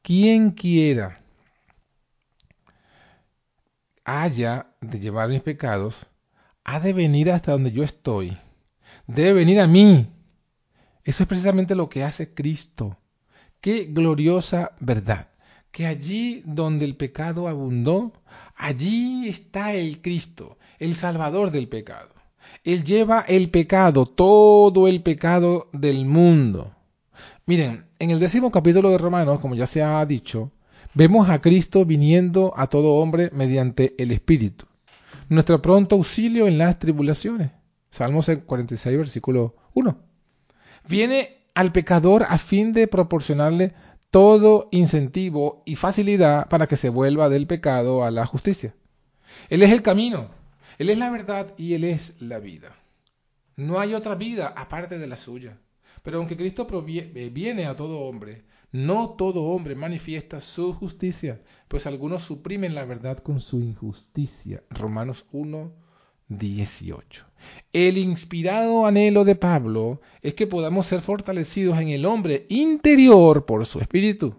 quien 0.00 0.52
quiera, 0.52 1.20
haya 4.04 4.74
de 4.80 4.98
llevar 4.98 5.28
mis 5.28 5.42
pecados, 5.42 6.06
ha 6.64 6.80
de 6.80 6.94
venir 6.94 7.30
hasta 7.30 7.52
donde 7.52 7.72
yo 7.72 7.82
estoy. 7.84 8.38
Debe 9.06 9.34
venir 9.34 9.60
a 9.60 9.66
mí. 9.66 10.10
Eso 11.04 11.24
es 11.24 11.28
precisamente 11.28 11.74
lo 11.74 11.90
que 11.90 12.04
hace 12.04 12.32
Cristo. 12.32 12.96
Qué 13.60 13.84
gloriosa 13.84 14.72
verdad. 14.80 15.28
Que 15.70 15.86
allí 15.86 16.42
donde 16.46 16.86
el 16.86 16.96
pecado 16.96 17.48
abundó, 17.48 18.14
allí 18.56 19.28
está 19.28 19.74
el 19.74 20.00
Cristo, 20.00 20.56
el 20.78 20.94
Salvador 20.94 21.50
del 21.50 21.68
pecado. 21.68 22.19
Él 22.64 22.84
lleva 22.84 23.20
el 23.20 23.50
pecado, 23.50 24.06
todo 24.06 24.88
el 24.88 25.02
pecado 25.02 25.68
del 25.72 26.06
mundo. 26.06 26.74
Miren, 27.46 27.86
en 27.98 28.10
el 28.10 28.20
décimo 28.20 28.50
capítulo 28.50 28.90
de 28.90 28.98
Romanos, 28.98 29.40
como 29.40 29.54
ya 29.54 29.66
se 29.66 29.82
ha 29.82 30.04
dicho, 30.06 30.52
vemos 30.94 31.28
a 31.28 31.40
Cristo 31.40 31.84
viniendo 31.84 32.52
a 32.56 32.66
todo 32.66 32.94
hombre 32.94 33.30
mediante 33.32 33.94
el 34.02 34.12
Espíritu. 34.12 34.66
Nuestro 35.28 35.60
pronto 35.62 35.96
auxilio 35.96 36.46
en 36.46 36.58
las 36.58 36.78
tribulaciones. 36.78 37.50
Salmos 37.90 38.30
46, 38.46 38.96
versículo 38.96 39.56
1. 39.74 39.98
Viene 40.88 41.44
al 41.54 41.72
pecador 41.72 42.24
a 42.28 42.38
fin 42.38 42.72
de 42.72 42.86
proporcionarle 42.86 43.74
todo 44.10 44.68
incentivo 44.70 45.62
y 45.66 45.76
facilidad 45.76 46.48
para 46.48 46.66
que 46.66 46.76
se 46.76 46.88
vuelva 46.88 47.28
del 47.28 47.46
pecado 47.46 48.04
a 48.04 48.10
la 48.10 48.26
justicia. 48.26 48.74
Él 49.48 49.62
es 49.62 49.70
el 49.70 49.82
camino, 49.82 50.30
él 50.80 50.88
es 50.88 50.96
la 50.96 51.10
verdad 51.10 51.52
y 51.58 51.74
Él 51.74 51.84
es 51.84 52.14
la 52.22 52.38
vida. 52.38 52.74
No 53.54 53.80
hay 53.80 53.92
otra 53.92 54.14
vida 54.14 54.54
aparte 54.56 54.98
de 54.98 55.06
la 55.06 55.18
suya. 55.18 55.58
Pero 56.02 56.16
aunque 56.16 56.38
Cristo 56.38 56.66
eh, 56.88 57.30
viene 57.30 57.66
a 57.66 57.76
todo 57.76 57.98
hombre, 57.98 58.44
no 58.72 59.10
todo 59.10 59.42
hombre 59.42 59.74
manifiesta 59.74 60.40
su 60.40 60.72
justicia, 60.72 61.42
pues 61.68 61.86
algunos 61.86 62.22
suprimen 62.22 62.74
la 62.74 62.86
verdad 62.86 63.18
con 63.18 63.40
su 63.40 63.60
injusticia. 63.60 64.62
Romanos 64.70 65.26
1, 65.32 65.70
18. 66.28 67.26
El 67.74 67.98
inspirado 67.98 68.86
anhelo 68.86 69.26
de 69.26 69.34
Pablo 69.34 70.00
es 70.22 70.32
que 70.32 70.46
podamos 70.46 70.86
ser 70.86 71.02
fortalecidos 71.02 71.78
en 71.78 71.90
el 71.90 72.06
hombre 72.06 72.46
interior 72.48 73.44
por 73.44 73.66
su 73.66 73.80
espíritu. 73.80 74.34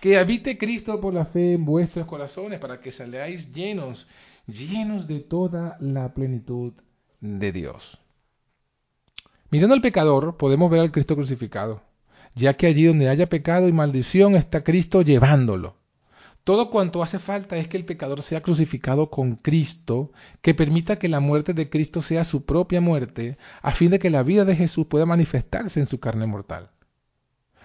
Que 0.00 0.16
habite 0.16 0.56
Cristo 0.58 1.00
por 1.00 1.12
la 1.12 1.24
fe 1.24 1.54
en 1.54 1.64
vuestros 1.64 2.06
corazones 2.06 2.60
para 2.60 2.80
que 2.80 2.92
salgáis 2.92 3.52
llenos, 3.52 4.06
llenos 4.46 5.06
de 5.06 5.20
toda 5.20 5.76
la 5.80 6.14
plenitud 6.14 6.72
de 7.20 7.52
Dios. 7.52 7.98
Mirando 9.50 9.74
al 9.74 9.80
pecador 9.80 10.36
podemos 10.36 10.70
ver 10.70 10.80
al 10.80 10.92
Cristo 10.92 11.14
crucificado, 11.14 11.82
ya 12.34 12.54
que 12.54 12.66
allí 12.66 12.84
donde 12.84 13.08
haya 13.08 13.28
pecado 13.28 13.68
y 13.68 13.72
maldición 13.72 14.34
está 14.34 14.64
Cristo 14.64 15.02
llevándolo. 15.02 15.76
Todo 16.44 16.70
cuanto 16.70 17.04
hace 17.04 17.20
falta 17.20 17.56
es 17.56 17.68
que 17.68 17.76
el 17.76 17.84
pecador 17.84 18.22
sea 18.22 18.42
crucificado 18.42 19.10
con 19.10 19.36
Cristo, 19.36 20.10
que 20.40 20.54
permita 20.54 20.98
que 20.98 21.08
la 21.08 21.20
muerte 21.20 21.54
de 21.54 21.70
Cristo 21.70 22.02
sea 22.02 22.24
su 22.24 22.44
propia 22.44 22.80
muerte, 22.80 23.38
a 23.62 23.70
fin 23.70 23.92
de 23.92 24.00
que 24.00 24.10
la 24.10 24.24
vida 24.24 24.44
de 24.44 24.56
Jesús 24.56 24.86
pueda 24.86 25.06
manifestarse 25.06 25.78
en 25.78 25.86
su 25.86 26.00
carne 26.00 26.26
mortal. 26.26 26.70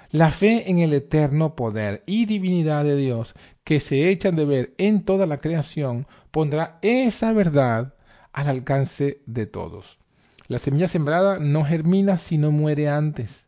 La 0.09 0.31
fe 0.31 0.69
en 0.69 0.79
el 0.79 0.93
eterno 0.93 1.55
poder 1.55 2.03
y 2.05 2.25
divinidad 2.25 2.83
de 2.83 2.95
Dios 2.95 3.33
que 3.63 3.79
se 3.79 4.09
echan 4.09 4.35
de 4.35 4.45
ver 4.45 4.73
en 4.77 5.03
toda 5.03 5.25
la 5.25 5.41
creación 5.41 6.07
pondrá 6.31 6.79
esa 6.81 7.33
verdad 7.33 7.95
al 8.31 8.47
alcance 8.47 9.21
de 9.25 9.45
todos. 9.47 9.99
La 10.47 10.59
semilla 10.59 10.87
sembrada 10.87 11.39
no 11.39 11.65
germina 11.65 12.17
si 12.19 12.37
no 12.37 12.51
muere 12.51 12.87
antes. 12.87 13.47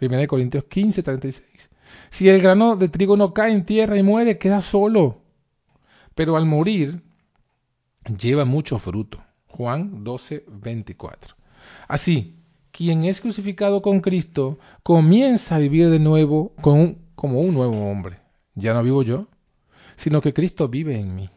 1 0.00 0.26
Corintios 0.26 0.64
15, 0.64 1.02
36. 1.02 1.70
Si 2.10 2.28
el 2.28 2.42
grano 2.42 2.74
de 2.74 2.88
trigo 2.88 3.16
no 3.16 3.32
cae 3.32 3.52
en 3.52 3.64
tierra 3.64 3.96
y 3.96 4.02
muere, 4.02 4.38
queda 4.38 4.62
solo. 4.62 5.22
Pero 6.16 6.36
al 6.36 6.46
morir, 6.46 7.02
lleva 8.18 8.44
mucho 8.44 8.78
fruto. 8.78 9.22
Juan 9.46 10.02
12, 10.02 10.44
24. 10.48 11.36
Así, 11.86 12.40
quien 12.72 13.04
es 13.04 13.20
crucificado 13.20 13.82
con 13.82 14.00
Cristo 14.00 14.58
comienza 14.84 15.56
a 15.56 15.58
vivir 15.58 15.88
de 15.90 15.98
nuevo 15.98 16.52
como 16.60 17.40
un 17.40 17.54
nuevo 17.54 17.90
hombre. 17.90 18.20
Ya 18.54 18.74
no 18.74 18.82
vivo 18.82 19.02
yo, 19.02 19.26
sino 19.96 20.20
que 20.20 20.34
Cristo 20.34 20.68
vive 20.68 21.00
en 21.00 21.16
mí. 21.16 21.30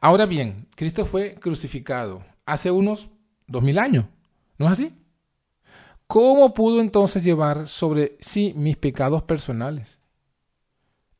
Ahora 0.00 0.26
bien, 0.26 0.66
Cristo 0.74 1.06
fue 1.06 1.36
crucificado 1.36 2.24
hace 2.44 2.70
unos 2.70 3.08
dos 3.46 3.62
mil 3.62 3.78
años. 3.78 4.06
¿No 4.58 4.66
es 4.66 4.72
así? 4.72 4.92
¿Cómo 6.08 6.52
pudo 6.52 6.80
entonces 6.80 7.24
llevar 7.24 7.68
sobre 7.68 8.18
sí 8.20 8.52
mis 8.56 8.76
pecados 8.76 9.22
personales? 9.22 9.98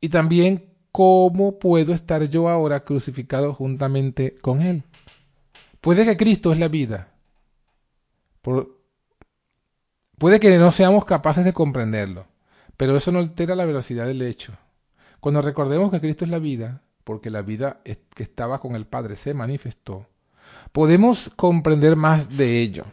Y 0.00 0.09
también, 0.09 0.69
¿cómo 0.90 1.61
puedo 1.61 1.95
estar 1.95 2.25
yo 2.28 2.49
ahora 2.49 2.85
crucificado 2.85 3.54
juntamente 3.54 4.35
con 4.35 4.61
Él? 4.62 4.83
Puede 5.81 6.04
que 6.04 6.16
Cristo 6.16 6.52
es 6.52 6.59
la 6.59 6.69
vida. 6.69 7.09
Puede 10.22 10.38
que 10.38 10.56
no 10.56 10.70
seamos 10.70 11.04
capaces 11.04 11.44
de 11.44 11.52
comprenderlo, 11.52 12.26
pero 12.76 12.96
eso 12.96 13.10
no 13.10 13.18
altera 13.18 13.56
la 13.56 13.64
velocidad 13.64 14.06
del 14.06 14.22
hecho. 14.22 14.56
Cuando 15.18 15.42
recordemos 15.42 15.90
que 15.90 15.98
Cristo 15.98 16.24
es 16.24 16.30
la 16.30 16.38
vida, 16.38 16.80
porque 17.02 17.28
la 17.28 17.42
vida 17.42 17.80
que 17.82 18.22
estaba 18.22 18.60
con 18.60 18.76
el 18.76 18.86
Padre 18.86 19.16
se 19.16 19.34
manifestó, 19.34 20.06
podemos 20.70 21.28
comprender 21.34 21.96
más 21.96 22.36
de 22.36 22.60
ello. 22.60 22.84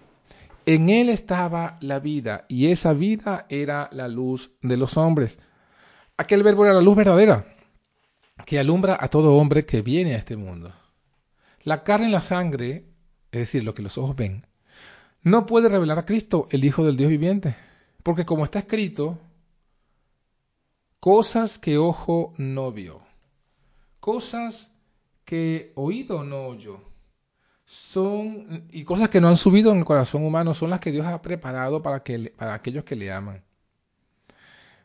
En 0.65 0.89
él 0.89 1.07
estaba 1.07 1.77
la 1.81 1.99
vida, 1.99 2.45
y 2.47 2.71
esa 2.71 2.93
vida 2.93 3.45
era 3.47 3.89
la 3.91 4.07
luz 4.07 4.51
de 4.63 4.77
los 4.77 4.97
hombres. 4.97 5.37
Aquel 6.17 6.41
verbo 6.41 6.65
era 6.65 6.73
la 6.73 6.81
luz 6.81 6.95
verdadera, 6.95 7.45
que 8.43 8.57
alumbra 8.57 8.97
a 8.99 9.07
todo 9.07 9.35
hombre 9.35 9.67
que 9.67 9.83
viene 9.83 10.15
a 10.15 10.17
este 10.17 10.35
mundo. 10.35 10.73
La 11.61 11.83
carne 11.83 12.07
y 12.07 12.11
la 12.11 12.21
sangre, 12.21 12.87
es 13.31 13.39
decir, 13.39 13.63
lo 13.63 13.75
que 13.75 13.83
los 13.83 13.99
ojos 13.99 14.15
ven, 14.15 14.47
no 15.21 15.45
puede 15.45 15.69
revelar 15.69 15.99
a 15.99 16.05
Cristo, 16.05 16.47
el 16.51 16.63
Hijo 16.63 16.85
del 16.85 16.97
Dios 16.97 17.09
viviente, 17.09 17.55
porque 18.03 18.25
como 18.25 18.45
está 18.45 18.59
escrito, 18.59 19.19
cosas 20.99 21.59
que 21.59 21.77
ojo 21.77 22.33
no 22.37 22.71
vio, 22.71 23.01
cosas 23.99 24.73
que 25.25 25.73
oído 25.75 26.23
no 26.23 26.47
oyó, 26.47 26.79
son 27.65 28.67
y 28.71 28.83
cosas 28.83 29.09
que 29.09 29.21
no 29.21 29.27
han 29.27 29.37
subido 29.37 29.71
en 29.71 29.79
el 29.79 29.85
corazón 29.85 30.23
humano 30.23 30.53
son 30.53 30.71
las 30.71 30.79
que 30.79 30.91
Dios 30.91 31.05
ha 31.05 31.21
preparado 31.21 31.83
para, 31.83 32.01
que, 32.01 32.33
para 32.35 32.53
aquellos 32.53 32.83
que 32.83 32.95
le 32.95 33.11
aman. 33.11 33.43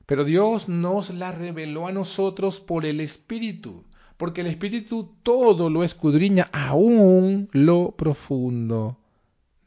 Pero 0.04 0.24
Dios 0.24 0.68
nos 0.68 1.10
las 1.14 1.38
reveló 1.38 1.86
a 1.86 1.92
nosotros 1.92 2.60
por 2.60 2.84
el 2.84 3.00
Espíritu, 3.00 3.84
porque 4.18 4.42
el 4.42 4.48
Espíritu 4.48 5.14
todo 5.22 5.70
lo 5.70 5.82
escudriña, 5.82 6.50
aún 6.52 7.48
lo 7.52 7.92
profundo 7.92 8.98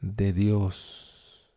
de 0.00 0.32
Dios. 0.32 1.52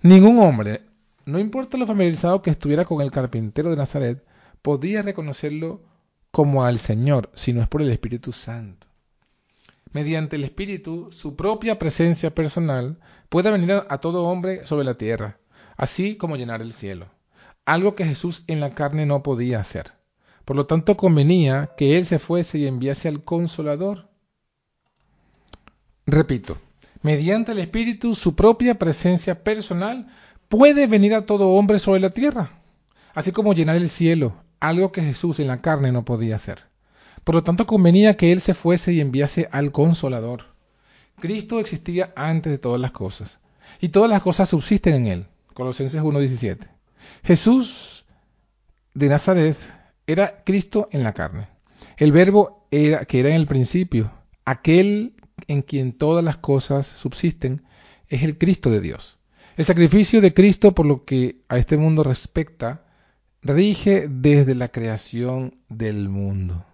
Ningún 0.00 0.40
hombre, 0.40 0.82
no 1.24 1.38
importa 1.38 1.76
lo 1.76 1.86
familiarizado 1.86 2.42
que 2.42 2.50
estuviera 2.50 2.84
con 2.84 3.00
el 3.00 3.10
carpintero 3.10 3.70
de 3.70 3.76
Nazaret, 3.76 4.24
podía 4.62 5.02
reconocerlo 5.02 5.82
como 6.30 6.64
al 6.64 6.78
Señor, 6.78 7.30
si 7.34 7.52
no 7.52 7.62
es 7.62 7.68
por 7.68 7.82
el 7.82 7.90
Espíritu 7.90 8.32
Santo 8.32 8.92
mediante 9.92 10.36
el 10.36 10.44
Espíritu, 10.44 11.10
su 11.12 11.36
propia 11.36 11.78
presencia 11.78 12.34
personal, 12.34 12.98
puede 13.28 13.50
venir 13.50 13.84
a 13.88 13.98
todo 13.98 14.24
hombre 14.24 14.66
sobre 14.66 14.84
la 14.84 14.96
tierra, 14.96 15.38
así 15.76 16.16
como 16.16 16.36
llenar 16.36 16.62
el 16.62 16.72
cielo, 16.72 17.08
algo 17.64 17.94
que 17.94 18.04
Jesús 18.04 18.44
en 18.46 18.60
la 18.60 18.74
carne 18.74 19.06
no 19.06 19.22
podía 19.22 19.60
hacer. 19.60 19.92
Por 20.44 20.56
lo 20.56 20.66
tanto, 20.66 20.96
convenía 20.96 21.70
que 21.76 21.96
Él 21.96 22.06
se 22.06 22.18
fuese 22.18 22.58
y 22.58 22.66
enviase 22.66 23.08
al 23.08 23.22
consolador. 23.22 24.08
Repito, 26.04 26.58
mediante 27.02 27.52
el 27.52 27.58
Espíritu, 27.58 28.14
su 28.14 28.34
propia 28.34 28.74
presencia 28.74 29.42
personal 29.44 30.08
puede 30.48 30.86
venir 30.86 31.14
a 31.14 31.26
todo 31.26 31.50
hombre 31.50 31.78
sobre 31.78 32.00
la 32.00 32.10
tierra, 32.10 32.50
así 33.14 33.32
como 33.32 33.54
llenar 33.54 33.76
el 33.76 33.88
cielo, 33.88 34.34
algo 34.60 34.92
que 34.92 35.02
Jesús 35.02 35.40
en 35.40 35.48
la 35.48 35.60
carne 35.60 35.92
no 35.92 36.04
podía 36.04 36.36
hacer. 36.36 36.60
Por 37.24 37.34
lo 37.34 37.44
tanto, 37.44 37.66
convenía 37.66 38.16
que 38.16 38.32
Él 38.32 38.40
se 38.40 38.54
fuese 38.54 38.92
y 38.92 39.00
enviase 39.00 39.48
al 39.52 39.72
Consolador. 39.72 40.44
Cristo 41.20 41.60
existía 41.60 42.12
antes 42.16 42.50
de 42.50 42.58
todas 42.58 42.80
las 42.80 42.90
cosas, 42.90 43.40
y 43.80 43.90
todas 43.90 44.10
las 44.10 44.22
cosas 44.22 44.48
subsisten 44.48 44.94
en 44.94 45.06
Él. 45.06 45.26
Colosenses 45.54 46.02
1.17. 46.02 46.68
Jesús 47.24 48.04
de 48.94 49.08
Nazaret 49.08 49.56
era 50.06 50.42
Cristo 50.44 50.88
en 50.92 51.02
la 51.02 51.12
carne. 51.12 51.48
El 51.96 52.12
verbo 52.12 52.66
era, 52.70 53.04
que 53.04 53.20
era 53.20 53.30
en 53.30 53.36
el 53.36 53.46
principio, 53.46 54.12
aquel 54.44 55.14
en 55.48 55.62
quien 55.62 55.92
todas 55.92 56.24
las 56.24 56.36
cosas 56.36 56.86
subsisten, 56.86 57.62
es 58.08 58.22
el 58.22 58.38
Cristo 58.38 58.70
de 58.70 58.80
Dios. 58.80 59.18
El 59.56 59.64
sacrificio 59.64 60.20
de 60.20 60.32
Cristo, 60.32 60.74
por 60.74 60.86
lo 60.86 61.04
que 61.04 61.42
a 61.48 61.58
este 61.58 61.76
mundo 61.76 62.02
respecta, 62.02 62.84
rige 63.42 64.06
desde 64.08 64.54
la 64.54 64.68
creación 64.68 65.56
del 65.68 66.08
mundo. 66.08 66.64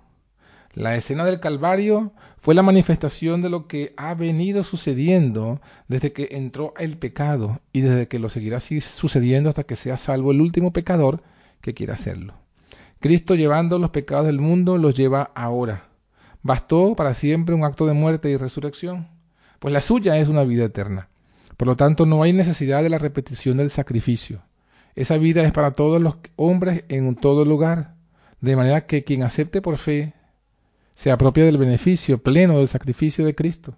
La 0.74 0.94
escena 0.94 1.24
del 1.24 1.40
Calvario 1.40 2.12
fue 2.36 2.54
la 2.54 2.62
manifestación 2.62 3.42
de 3.42 3.48
lo 3.48 3.66
que 3.66 3.94
ha 3.96 4.14
venido 4.14 4.62
sucediendo 4.62 5.60
desde 5.88 6.12
que 6.12 6.28
entró 6.32 6.72
el 6.78 6.98
pecado 6.98 7.60
y 7.72 7.80
desde 7.80 8.06
que 8.06 8.20
lo 8.20 8.28
seguirá 8.28 8.60
sucediendo 8.60 9.48
hasta 9.48 9.64
que 9.64 9.74
sea 9.74 9.96
salvo 9.96 10.30
el 10.30 10.40
último 10.40 10.72
pecador 10.72 11.22
que 11.60 11.74
quiera 11.74 11.94
hacerlo. 11.94 12.34
Cristo 13.00 13.34
llevando 13.34 13.78
los 13.78 13.90
pecados 13.90 14.26
del 14.26 14.38
mundo 14.38 14.78
los 14.78 14.94
lleva 14.94 15.32
ahora. 15.34 15.87
Bastó 16.48 16.94
para 16.96 17.12
siempre 17.12 17.54
un 17.54 17.62
acto 17.62 17.84
de 17.84 17.92
muerte 17.92 18.30
y 18.30 18.38
resurrección, 18.38 19.08
pues 19.58 19.70
la 19.74 19.82
suya 19.82 20.16
es 20.16 20.28
una 20.28 20.44
vida 20.44 20.64
eterna. 20.64 21.10
Por 21.58 21.68
lo 21.68 21.76
tanto, 21.76 22.06
no 22.06 22.22
hay 22.22 22.32
necesidad 22.32 22.82
de 22.82 22.88
la 22.88 22.96
repetición 22.96 23.58
del 23.58 23.68
sacrificio. 23.68 24.40
Esa 24.94 25.18
vida 25.18 25.42
es 25.42 25.52
para 25.52 25.72
todos 25.72 26.00
los 26.00 26.16
hombres 26.36 26.84
en 26.88 27.16
todo 27.16 27.44
lugar, 27.44 27.96
de 28.40 28.56
manera 28.56 28.86
que 28.86 29.04
quien 29.04 29.24
acepte 29.24 29.60
por 29.60 29.76
fe 29.76 30.14
se 30.94 31.10
apropia 31.10 31.44
del 31.44 31.58
beneficio 31.58 32.22
pleno 32.22 32.56
del 32.56 32.68
sacrificio 32.68 33.26
de 33.26 33.34
Cristo. 33.34 33.76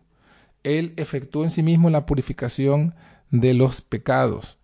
Él 0.62 0.92
efectuó 0.96 1.42
en 1.42 1.50
sí 1.50 1.64
mismo 1.64 1.90
la 1.90 2.06
purificación 2.06 2.94
de 3.32 3.52
los 3.52 3.80
pecados. 3.80 4.60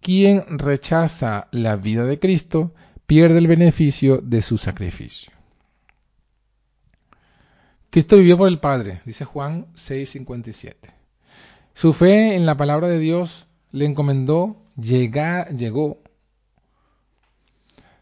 Quien 0.00 0.44
rechaza 0.60 1.48
la 1.50 1.74
vida 1.74 2.04
de 2.04 2.20
Cristo 2.20 2.72
pierde 3.08 3.38
el 3.38 3.48
beneficio 3.48 4.18
de 4.18 4.42
su 4.42 4.58
sacrificio. 4.58 5.41
Cristo 7.92 8.16
vivió 8.16 8.38
por 8.38 8.48
el 8.48 8.58
Padre, 8.58 9.02
dice 9.04 9.26
Juan 9.26 9.66
6:57. 9.74 10.94
Su 11.74 11.92
fe 11.92 12.36
en 12.36 12.46
la 12.46 12.56
palabra 12.56 12.88
de 12.88 12.98
Dios 12.98 13.48
le 13.70 13.84
encomendó 13.84 14.56
llegar, 14.78 15.54
llegó 15.54 15.98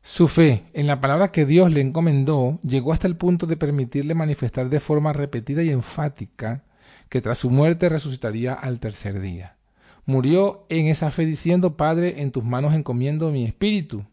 su 0.01 0.29
fe 0.29 0.63
en 0.75 0.87
la 0.87 1.01
palabra 1.01 1.33
que 1.33 1.45
Dios 1.45 1.73
le 1.73 1.81
encomendó 1.81 2.61
llegó 2.63 2.93
hasta 2.93 3.09
el 3.09 3.17
punto 3.17 3.47
de 3.47 3.57
permitirle 3.57 4.15
manifestar 4.15 4.69
de 4.69 4.79
forma 4.79 5.13
repetida 5.13 5.65
y 5.65 5.71
enfática 5.71 6.63
que 7.09 7.21
tras 7.21 7.39
su 7.39 7.51
muerte 7.51 7.89
resucitaría 7.89 8.55
al 8.55 8.79
tercer 8.79 9.19
día. 9.21 9.57
Murió 10.07 10.67
en 10.69 10.87
esa 10.87 11.11
fe 11.11 11.27
diciendo, 11.27 11.77
Padre, 11.77 12.23
en 12.23 12.31
tus 12.31 12.45
manos 12.45 12.75
encomiendo 12.75 13.33
mi 13.33 13.45
espíritu. 13.45 14.05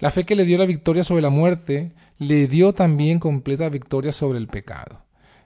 La 0.00 0.10
fe 0.10 0.24
que 0.24 0.34
le 0.34 0.44
dio 0.44 0.58
la 0.58 0.66
victoria 0.66 1.04
sobre 1.04 1.22
la 1.22 1.30
muerte 1.30 1.92
le 2.18 2.48
dio 2.48 2.72
también 2.72 3.18
completa 3.18 3.68
victoria 3.68 4.12
sobre 4.12 4.38
el 4.38 4.48
pecado. 4.48 5.02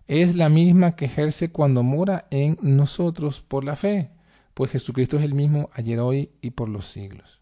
es 0.06 0.34
la 0.34 0.48
misma 0.48 0.96
que 0.96 1.04
ejerce 1.04 1.52
cuando 1.52 1.82
mora 1.84 2.26
en 2.30 2.58
nosotros 2.62 3.40
por 3.40 3.64
la 3.64 3.76
fe, 3.76 4.10
pues 4.54 4.72
Jesucristo 4.72 5.16
es 5.16 5.22
el 5.22 5.34
mismo 5.34 5.70
ayer, 5.72 6.00
hoy 6.00 6.30
y 6.40 6.50
por 6.50 6.68
los 6.68 6.86
siglos. 6.86 7.40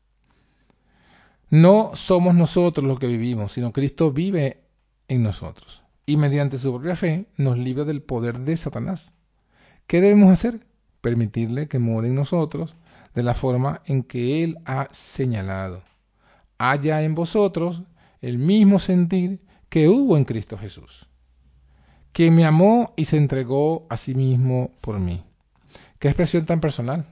No 1.50 1.92
somos 1.94 2.34
nosotros 2.34 2.86
los 2.86 2.98
que 2.98 3.06
vivimos, 3.06 3.52
sino 3.52 3.72
Cristo 3.72 4.12
vive 4.12 4.64
en 5.08 5.22
nosotros 5.22 5.82
y 6.04 6.16
mediante 6.16 6.58
su 6.58 6.72
propia 6.72 6.96
fe 6.96 7.26
nos 7.36 7.58
libra 7.58 7.84
del 7.84 8.02
poder 8.02 8.40
de 8.40 8.56
Satanás. 8.56 9.12
¿Qué 9.86 10.00
debemos 10.00 10.30
hacer? 10.30 10.66
Permitirle 11.00 11.68
que 11.68 11.78
more 11.78 12.08
en 12.08 12.14
nosotros 12.14 12.76
de 13.14 13.22
la 13.22 13.34
forma 13.34 13.82
en 13.86 14.02
que 14.02 14.44
Él 14.44 14.58
ha 14.64 14.88
señalado. 14.90 15.82
Haya 16.58 17.02
en 17.02 17.14
vosotros 17.14 17.82
el 18.20 18.38
mismo 18.38 18.78
sentir 18.78 19.40
que 19.68 19.88
hubo 19.88 20.16
en 20.16 20.24
Cristo 20.24 20.58
Jesús, 20.58 21.06
que 22.12 22.30
me 22.30 22.44
amó 22.44 22.94
y 22.96 23.04
se 23.04 23.16
entregó 23.16 23.86
a 23.90 23.96
sí 23.96 24.14
mismo 24.14 24.72
por 24.80 24.98
mí. 24.98 25.24
Qué 25.98 26.08
expresión 26.08 26.46
tan 26.46 26.60
personal. 26.60 27.06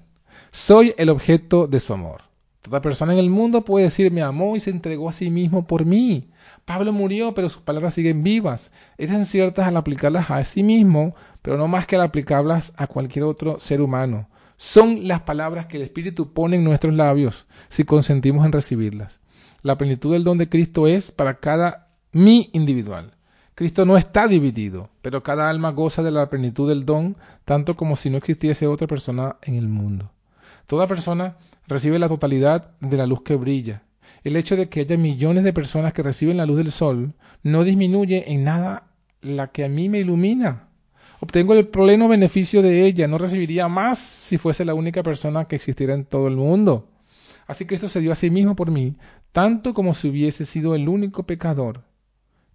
Soy 0.50 0.94
el 0.96 1.10
objeto 1.10 1.66
de 1.66 1.80
su 1.80 1.92
amor. 1.92 2.22
Toda 2.62 2.80
persona 2.80 3.12
en 3.12 3.20
el 3.20 3.30
mundo 3.30 3.64
puede 3.64 3.84
decir 3.84 4.10
me 4.10 4.22
amó 4.22 4.56
y 4.56 4.60
se 4.60 4.70
entregó 4.70 5.08
a 5.08 5.12
sí 5.12 5.30
mismo 5.30 5.66
por 5.66 5.84
mí. 5.84 6.30
Pablo 6.64 6.92
murió, 6.92 7.32
pero 7.32 7.48
sus 7.48 7.62
palabras 7.62 7.94
siguen 7.94 8.24
vivas. 8.24 8.72
Eran 8.98 9.26
ciertas 9.26 9.68
al 9.68 9.76
aplicarlas 9.76 10.30
a 10.30 10.44
sí 10.44 10.64
mismo, 10.64 11.14
pero 11.42 11.56
no 11.56 11.68
más 11.68 11.86
que 11.86 11.94
al 11.94 12.02
aplicarlas 12.02 12.72
a 12.76 12.88
cualquier 12.88 13.24
otro 13.24 13.60
ser 13.60 13.80
humano. 13.80 14.28
Son 14.56 15.06
las 15.06 15.20
palabras 15.20 15.66
que 15.66 15.76
el 15.76 15.84
Espíritu 15.84 16.32
pone 16.32 16.56
en 16.56 16.64
nuestros 16.64 16.94
labios 16.94 17.46
si 17.68 17.84
consentimos 17.84 18.44
en 18.44 18.52
recibirlas. 18.52 19.20
La 19.66 19.76
plenitud 19.76 20.12
del 20.12 20.22
don 20.22 20.38
de 20.38 20.48
Cristo 20.48 20.86
es 20.86 21.10
para 21.10 21.40
cada 21.40 21.88
mí 22.12 22.50
individual. 22.52 23.14
Cristo 23.56 23.84
no 23.84 23.96
está 23.96 24.28
dividido, 24.28 24.90
pero 25.02 25.24
cada 25.24 25.50
alma 25.50 25.72
goza 25.72 26.04
de 26.04 26.12
la 26.12 26.30
plenitud 26.30 26.68
del 26.68 26.86
don, 26.86 27.16
tanto 27.44 27.74
como 27.74 27.96
si 27.96 28.08
no 28.08 28.16
existiese 28.16 28.68
otra 28.68 28.86
persona 28.86 29.38
en 29.42 29.56
el 29.56 29.66
mundo. 29.66 30.12
Toda 30.68 30.86
persona 30.86 31.38
recibe 31.66 31.98
la 31.98 32.08
totalidad 32.08 32.76
de 32.78 32.96
la 32.96 33.08
luz 33.08 33.22
que 33.22 33.34
brilla. 33.34 33.82
El 34.22 34.36
hecho 34.36 34.54
de 34.54 34.68
que 34.68 34.82
haya 34.82 34.96
millones 34.96 35.42
de 35.42 35.52
personas 35.52 35.92
que 35.92 36.04
reciben 36.04 36.36
la 36.36 36.46
luz 36.46 36.58
del 36.58 36.70
sol 36.70 37.14
no 37.42 37.64
disminuye 37.64 38.30
en 38.30 38.44
nada 38.44 38.84
la 39.20 39.48
que 39.48 39.64
a 39.64 39.68
mí 39.68 39.88
me 39.88 39.98
ilumina. 39.98 40.68
Obtengo 41.18 41.54
el 41.54 41.66
pleno 41.66 42.06
beneficio 42.06 42.62
de 42.62 42.86
ella, 42.86 43.08
no 43.08 43.18
recibiría 43.18 43.66
más 43.66 43.98
si 43.98 44.38
fuese 44.38 44.64
la 44.64 44.74
única 44.74 45.02
persona 45.02 45.46
que 45.46 45.56
existiera 45.56 45.92
en 45.92 46.04
todo 46.04 46.28
el 46.28 46.36
mundo. 46.36 46.88
Así 47.48 47.64
Cristo 47.64 47.88
se 47.88 48.00
dio 48.00 48.12
a 48.12 48.16
sí 48.16 48.28
mismo 48.28 48.56
por 48.56 48.70
mí, 48.70 48.96
tanto 49.36 49.74
como 49.74 49.92
si 49.92 50.08
hubiese 50.08 50.46
sido 50.46 50.74
el 50.74 50.88
único 50.88 51.24
pecador 51.24 51.82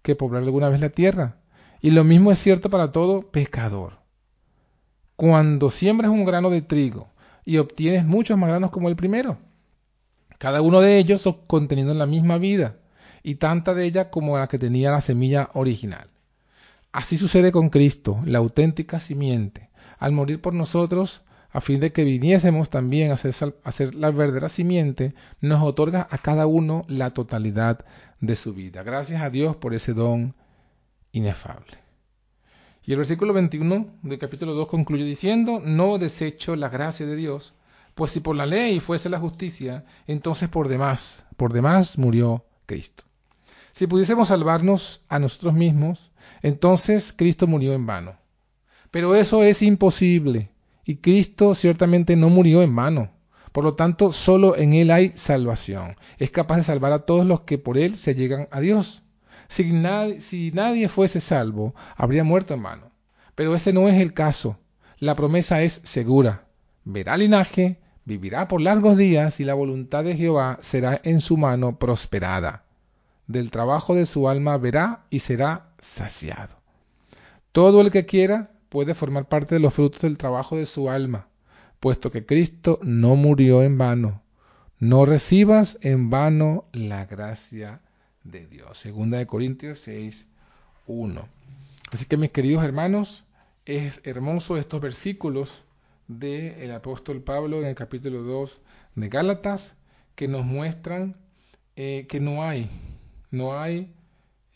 que 0.02 0.16
poblar 0.16 0.42
alguna 0.42 0.68
vez 0.68 0.80
la 0.80 0.88
tierra. 0.88 1.36
Y 1.80 1.92
lo 1.92 2.02
mismo 2.02 2.32
es 2.32 2.40
cierto 2.40 2.70
para 2.70 2.90
todo 2.90 3.30
pecador. 3.30 4.00
Cuando 5.14 5.70
siembras 5.70 6.10
un 6.10 6.24
grano 6.24 6.50
de 6.50 6.60
trigo 6.60 7.06
y 7.44 7.58
obtienes 7.58 8.04
muchos 8.04 8.36
más 8.36 8.48
granos 8.48 8.72
como 8.72 8.88
el 8.88 8.96
primero, 8.96 9.38
cada 10.38 10.60
uno 10.60 10.80
de 10.80 10.98
ellos 10.98 11.22
conteniendo 11.46 11.94
la 11.94 12.06
misma 12.06 12.36
vida 12.38 12.78
y 13.22 13.36
tanta 13.36 13.74
de 13.74 13.84
ella 13.84 14.10
como 14.10 14.36
la 14.36 14.48
que 14.48 14.58
tenía 14.58 14.90
la 14.90 15.02
semilla 15.02 15.50
original. 15.52 16.08
Así 16.90 17.16
sucede 17.16 17.52
con 17.52 17.70
Cristo, 17.70 18.20
la 18.24 18.38
auténtica 18.38 18.98
simiente. 18.98 19.70
Al 20.00 20.10
morir 20.10 20.40
por 20.40 20.52
nosotros, 20.52 21.22
a 21.52 21.60
fin 21.60 21.80
de 21.80 21.92
que 21.92 22.04
viniésemos 22.04 22.70
también 22.70 23.12
a 23.12 23.18
ser, 23.18 23.94
la 23.94 24.10
verdadera 24.10 24.48
simiente, 24.48 25.14
nos 25.40 25.62
otorga 25.62 26.08
a 26.10 26.18
cada 26.18 26.46
uno 26.46 26.84
la 26.88 27.10
totalidad 27.10 27.84
de 28.20 28.36
su 28.36 28.54
vida. 28.54 28.82
Gracias 28.82 29.20
a 29.20 29.28
Dios 29.28 29.56
por 29.56 29.74
ese 29.74 29.92
don 29.92 30.34
inefable. 31.12 31.78
Y 32.84 32.92
el 32.92 32.98
versículo 32.98 33.34
21 33.34 33.98
del 34.02 34.18
capítulo 34.18 34.54
2 34.54 34.66
concluye 34.66 35.04
diciendo, 35.04 35.60
no 35.62 35.98
desecho 35.98 36.56
la 36.56 36.70
gracia 36.70 37.06
de 37.06 37.16
Dios, 37.16 37.54
pues 37.94 38.12
si 38.12 38.20
por 38.20 38.34
la 38.34 38.46
ley 38.46 38.80
fuese 38.80 39.10
la 39.10 39.20
justicia, 39.20 39.84
entonces 40.06 40.48
por 40.48 40.68
demás, 40.68 41.26
por 41.36 41.52
demás 41.52 41.98
murió 41.98 42.46
Cristo. 42.64 43.04
Si 43.72 43.86
pudiésemos 43.86 44.28
salvarnos 44.28 45.02
a 45.08 45.18
nosotros 45.18 45.52
mismos, 45.52 46.12
entonces 46.40 47.12
Cristo 47.16 47.46
murió 47.46 47.74
en 47.74 47.86
vano. 47.86 48.16
Pero 48.90 49.14
eso 49.14 49.42
es 49.42 49.62
imposible 49.62 50.51
y 50.84 50.96
Cristo 50.96 51.54
ciertamente 51.54 52.16
no 52.16 52.28
murió 52.28 52.62
en 52.62 52.74
vano. 52.74 53.10
Por 53.52 53.64
lo 53.64 53.74
tanto, 53.74 54.12
solo 54.12 54.56
en 54.56 54.72
Él 54.72 54.90
hay 54.90 55.12
salvación. 55.14 55.96
Es 56.18 56.30
capaz 56.30 56.56
de 56.56 56.64
salvar 56.64 56.92
a 56.92 57.00
todos 57.00 57.26
los 57.26 57.42
que 57.42 57.58
por 57.58 57.76
Él 57.76 57.98
se 57.98 58.14
llegan 58.14 58.48
a 58.50 58.60
Dios. 58.60 59.02
Si 59.48 59.70
nadie, 59.72 60.88
fuese 60.88 61.20
salvo, 61.20 61.74
habría 61.94 62.24
muerto 62.24 62.54
en 62.54 62.62
vano. 62.62 62.90
Pero 63.34 63.54
ese 63.54 63.72
no 63.72 63.88
es 63.88 64.00
el 64.00 64.14
caso. 64.14 64.58
La 64.98 65.14
promesa 65.14 65.60
es 65.62 65.82
segura. 65.84 66.46
Verá 66.84 67.18
linaje, 67.18 67.78
vivirá 68.06 68.48
por 68.48 68.62
largos 68.62 68.96
días 68.96 69.40
y 69.40 69.44
la 69.44 69.54
voluntad 69.54 70.04
de 70.04 70.16
Jehová 70.16 70.58
será 70.62 71.00
en 71.04 71.20
su 71.20 71.36
mano 71.36 71.78
prosperada. 71.78 72.64
Del 73.26 73.50
trabajo 73.50 73.94
de 73.94 74.06
su 74.06 74.28
alma 74.28 74.56
verá 74.56 75.04
y 75.10 75.18
será 75.18 75.72
saciado. 75.78 76.56
Todo 77.52 77.82
el 77.82 77.90
que 77.90 78.06
quiera 78.06 78.51
puede 78.72 78.94
formar 78.94 79.28
parte 79.28 79.56
de 79.56 79.60
los 79.60 79.74
frutos 79.74 80.00
del 80.00 80.16
trabajo 80.16 80.56
de 80.56 80.64
su 80.64 80.88
alma, 80.88 81.28
puesto 81.78 82.10
que 82.10 82.24
Cristo 82.24 82.78
no 82.82 83.16
murió 83.16 83.62
en 83.62 83.76
vano. 83.76 84.22
No 84.78 85.04
recibas 85.04 85.78
en 85.82 86.08
vano 86.08 86.64
la 86.72 87.04
gracia 87.04 87.82
de 88.24 88.46
Dios. 88.46 88.78
Segunda 88.78 89.18
de 89.18 89.26
Corintios 89.26 89.78
6, 89.80 90.26
1. 90.86 91.28
Así 91.92 92.06
que 92.06 92.16
mis 92.16 92.30
queridos 92.30 92.64
hermanos, 92.64 93.26
es 93.66 94.00
hermoso 94.04 94.56
estos 94.56 94.80
versículos 94.80 95.64
del 96.08 96.72
apóstol 96.72 97.20
Pablo 97.20 97.60
en 97.60 97.66
el 97.66 97.74
capítulo 97.74 98.22
2 98.22 98.58
de 98.94 99.08
Gálatas 99.10 99.76
que 100.14 100.28
nos 100.28 100.46
muestran 100.46 101.18
eh, 101.76 102.06
que 102.08 102.20
no 102.20 102.42
hay, 102.42 102.70
no 103.30 103.60
hay 103.60 103.92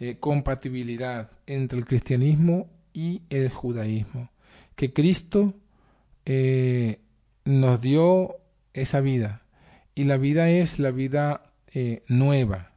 eh, 0.00 0.16
compatibilidad 0.18 1.32
entre 1.46 1.78
el 1.78 1.84
cristianismo 1.84 2.70
y 2.96 3.20
el 3.28 3.50
judaísmo. 3.50 4.30
Que 4.74 4.92
Cristo 4.94 5.52
eh, 6.24 7.00
nos 7.44 7.80
dio 7.80 8.36
esa 8.72 9.00
vida. 9.00 9.42
Y 9.94 10.04
la 10.04 10.16
vida 10.16 10.48
es 10.48 10.78
la 10.78 10.90
vida 10.90 11.52
eh, 11.72 12.02
nueva. 12.08 12.72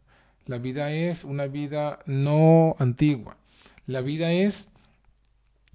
La 0.46 0.58
vida 0.58 0.92
es 0.92 1.24
una 1.24 1.48
vida 1.48 2.00
no 2.06 2.76
antigua. 2.80 3.38
La 3.88 4.02
vida 4.02 4.34
es 4.34 4.68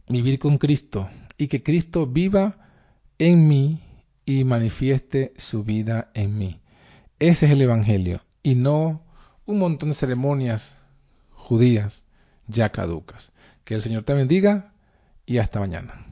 vivir 0.08 0.38
con 0.38 0.58
Cristo 0.58 1.08
y 1.38 1.48
que 1.48 1.62
Cristo 1.62 2.06
viva 2.06 2.68
en 3.18 3.48
mí 3.48 3.80
y 4.26 4.44
manifieste 4.44 5.32
su 5.36 5.64
vida 5.64 6.10
en 6.12 6.36
mí. 6.36 6.60
Ese 7.18 7.46
es 7.46 7.52
el 7.52 7.62
Evangelio 7.62 8.20
y 8.42 8.56
no 8.56 9.02
un 9.46 9.58
montón 9.58 9.88
de 9.88 9.94
ceremonias 9.94 10.78
judías 11.30 12.04
ya 12.46 12.70
caducas. 12.70 13.32
Que 13.64 13.74
el 13.74 13.82
Señor 13.82 14.04
te 14.04 14.14
bendiga 14.14 14.72
y 15.26 15.38
hasta 15.38 15.60
mañana. 15.60 16.06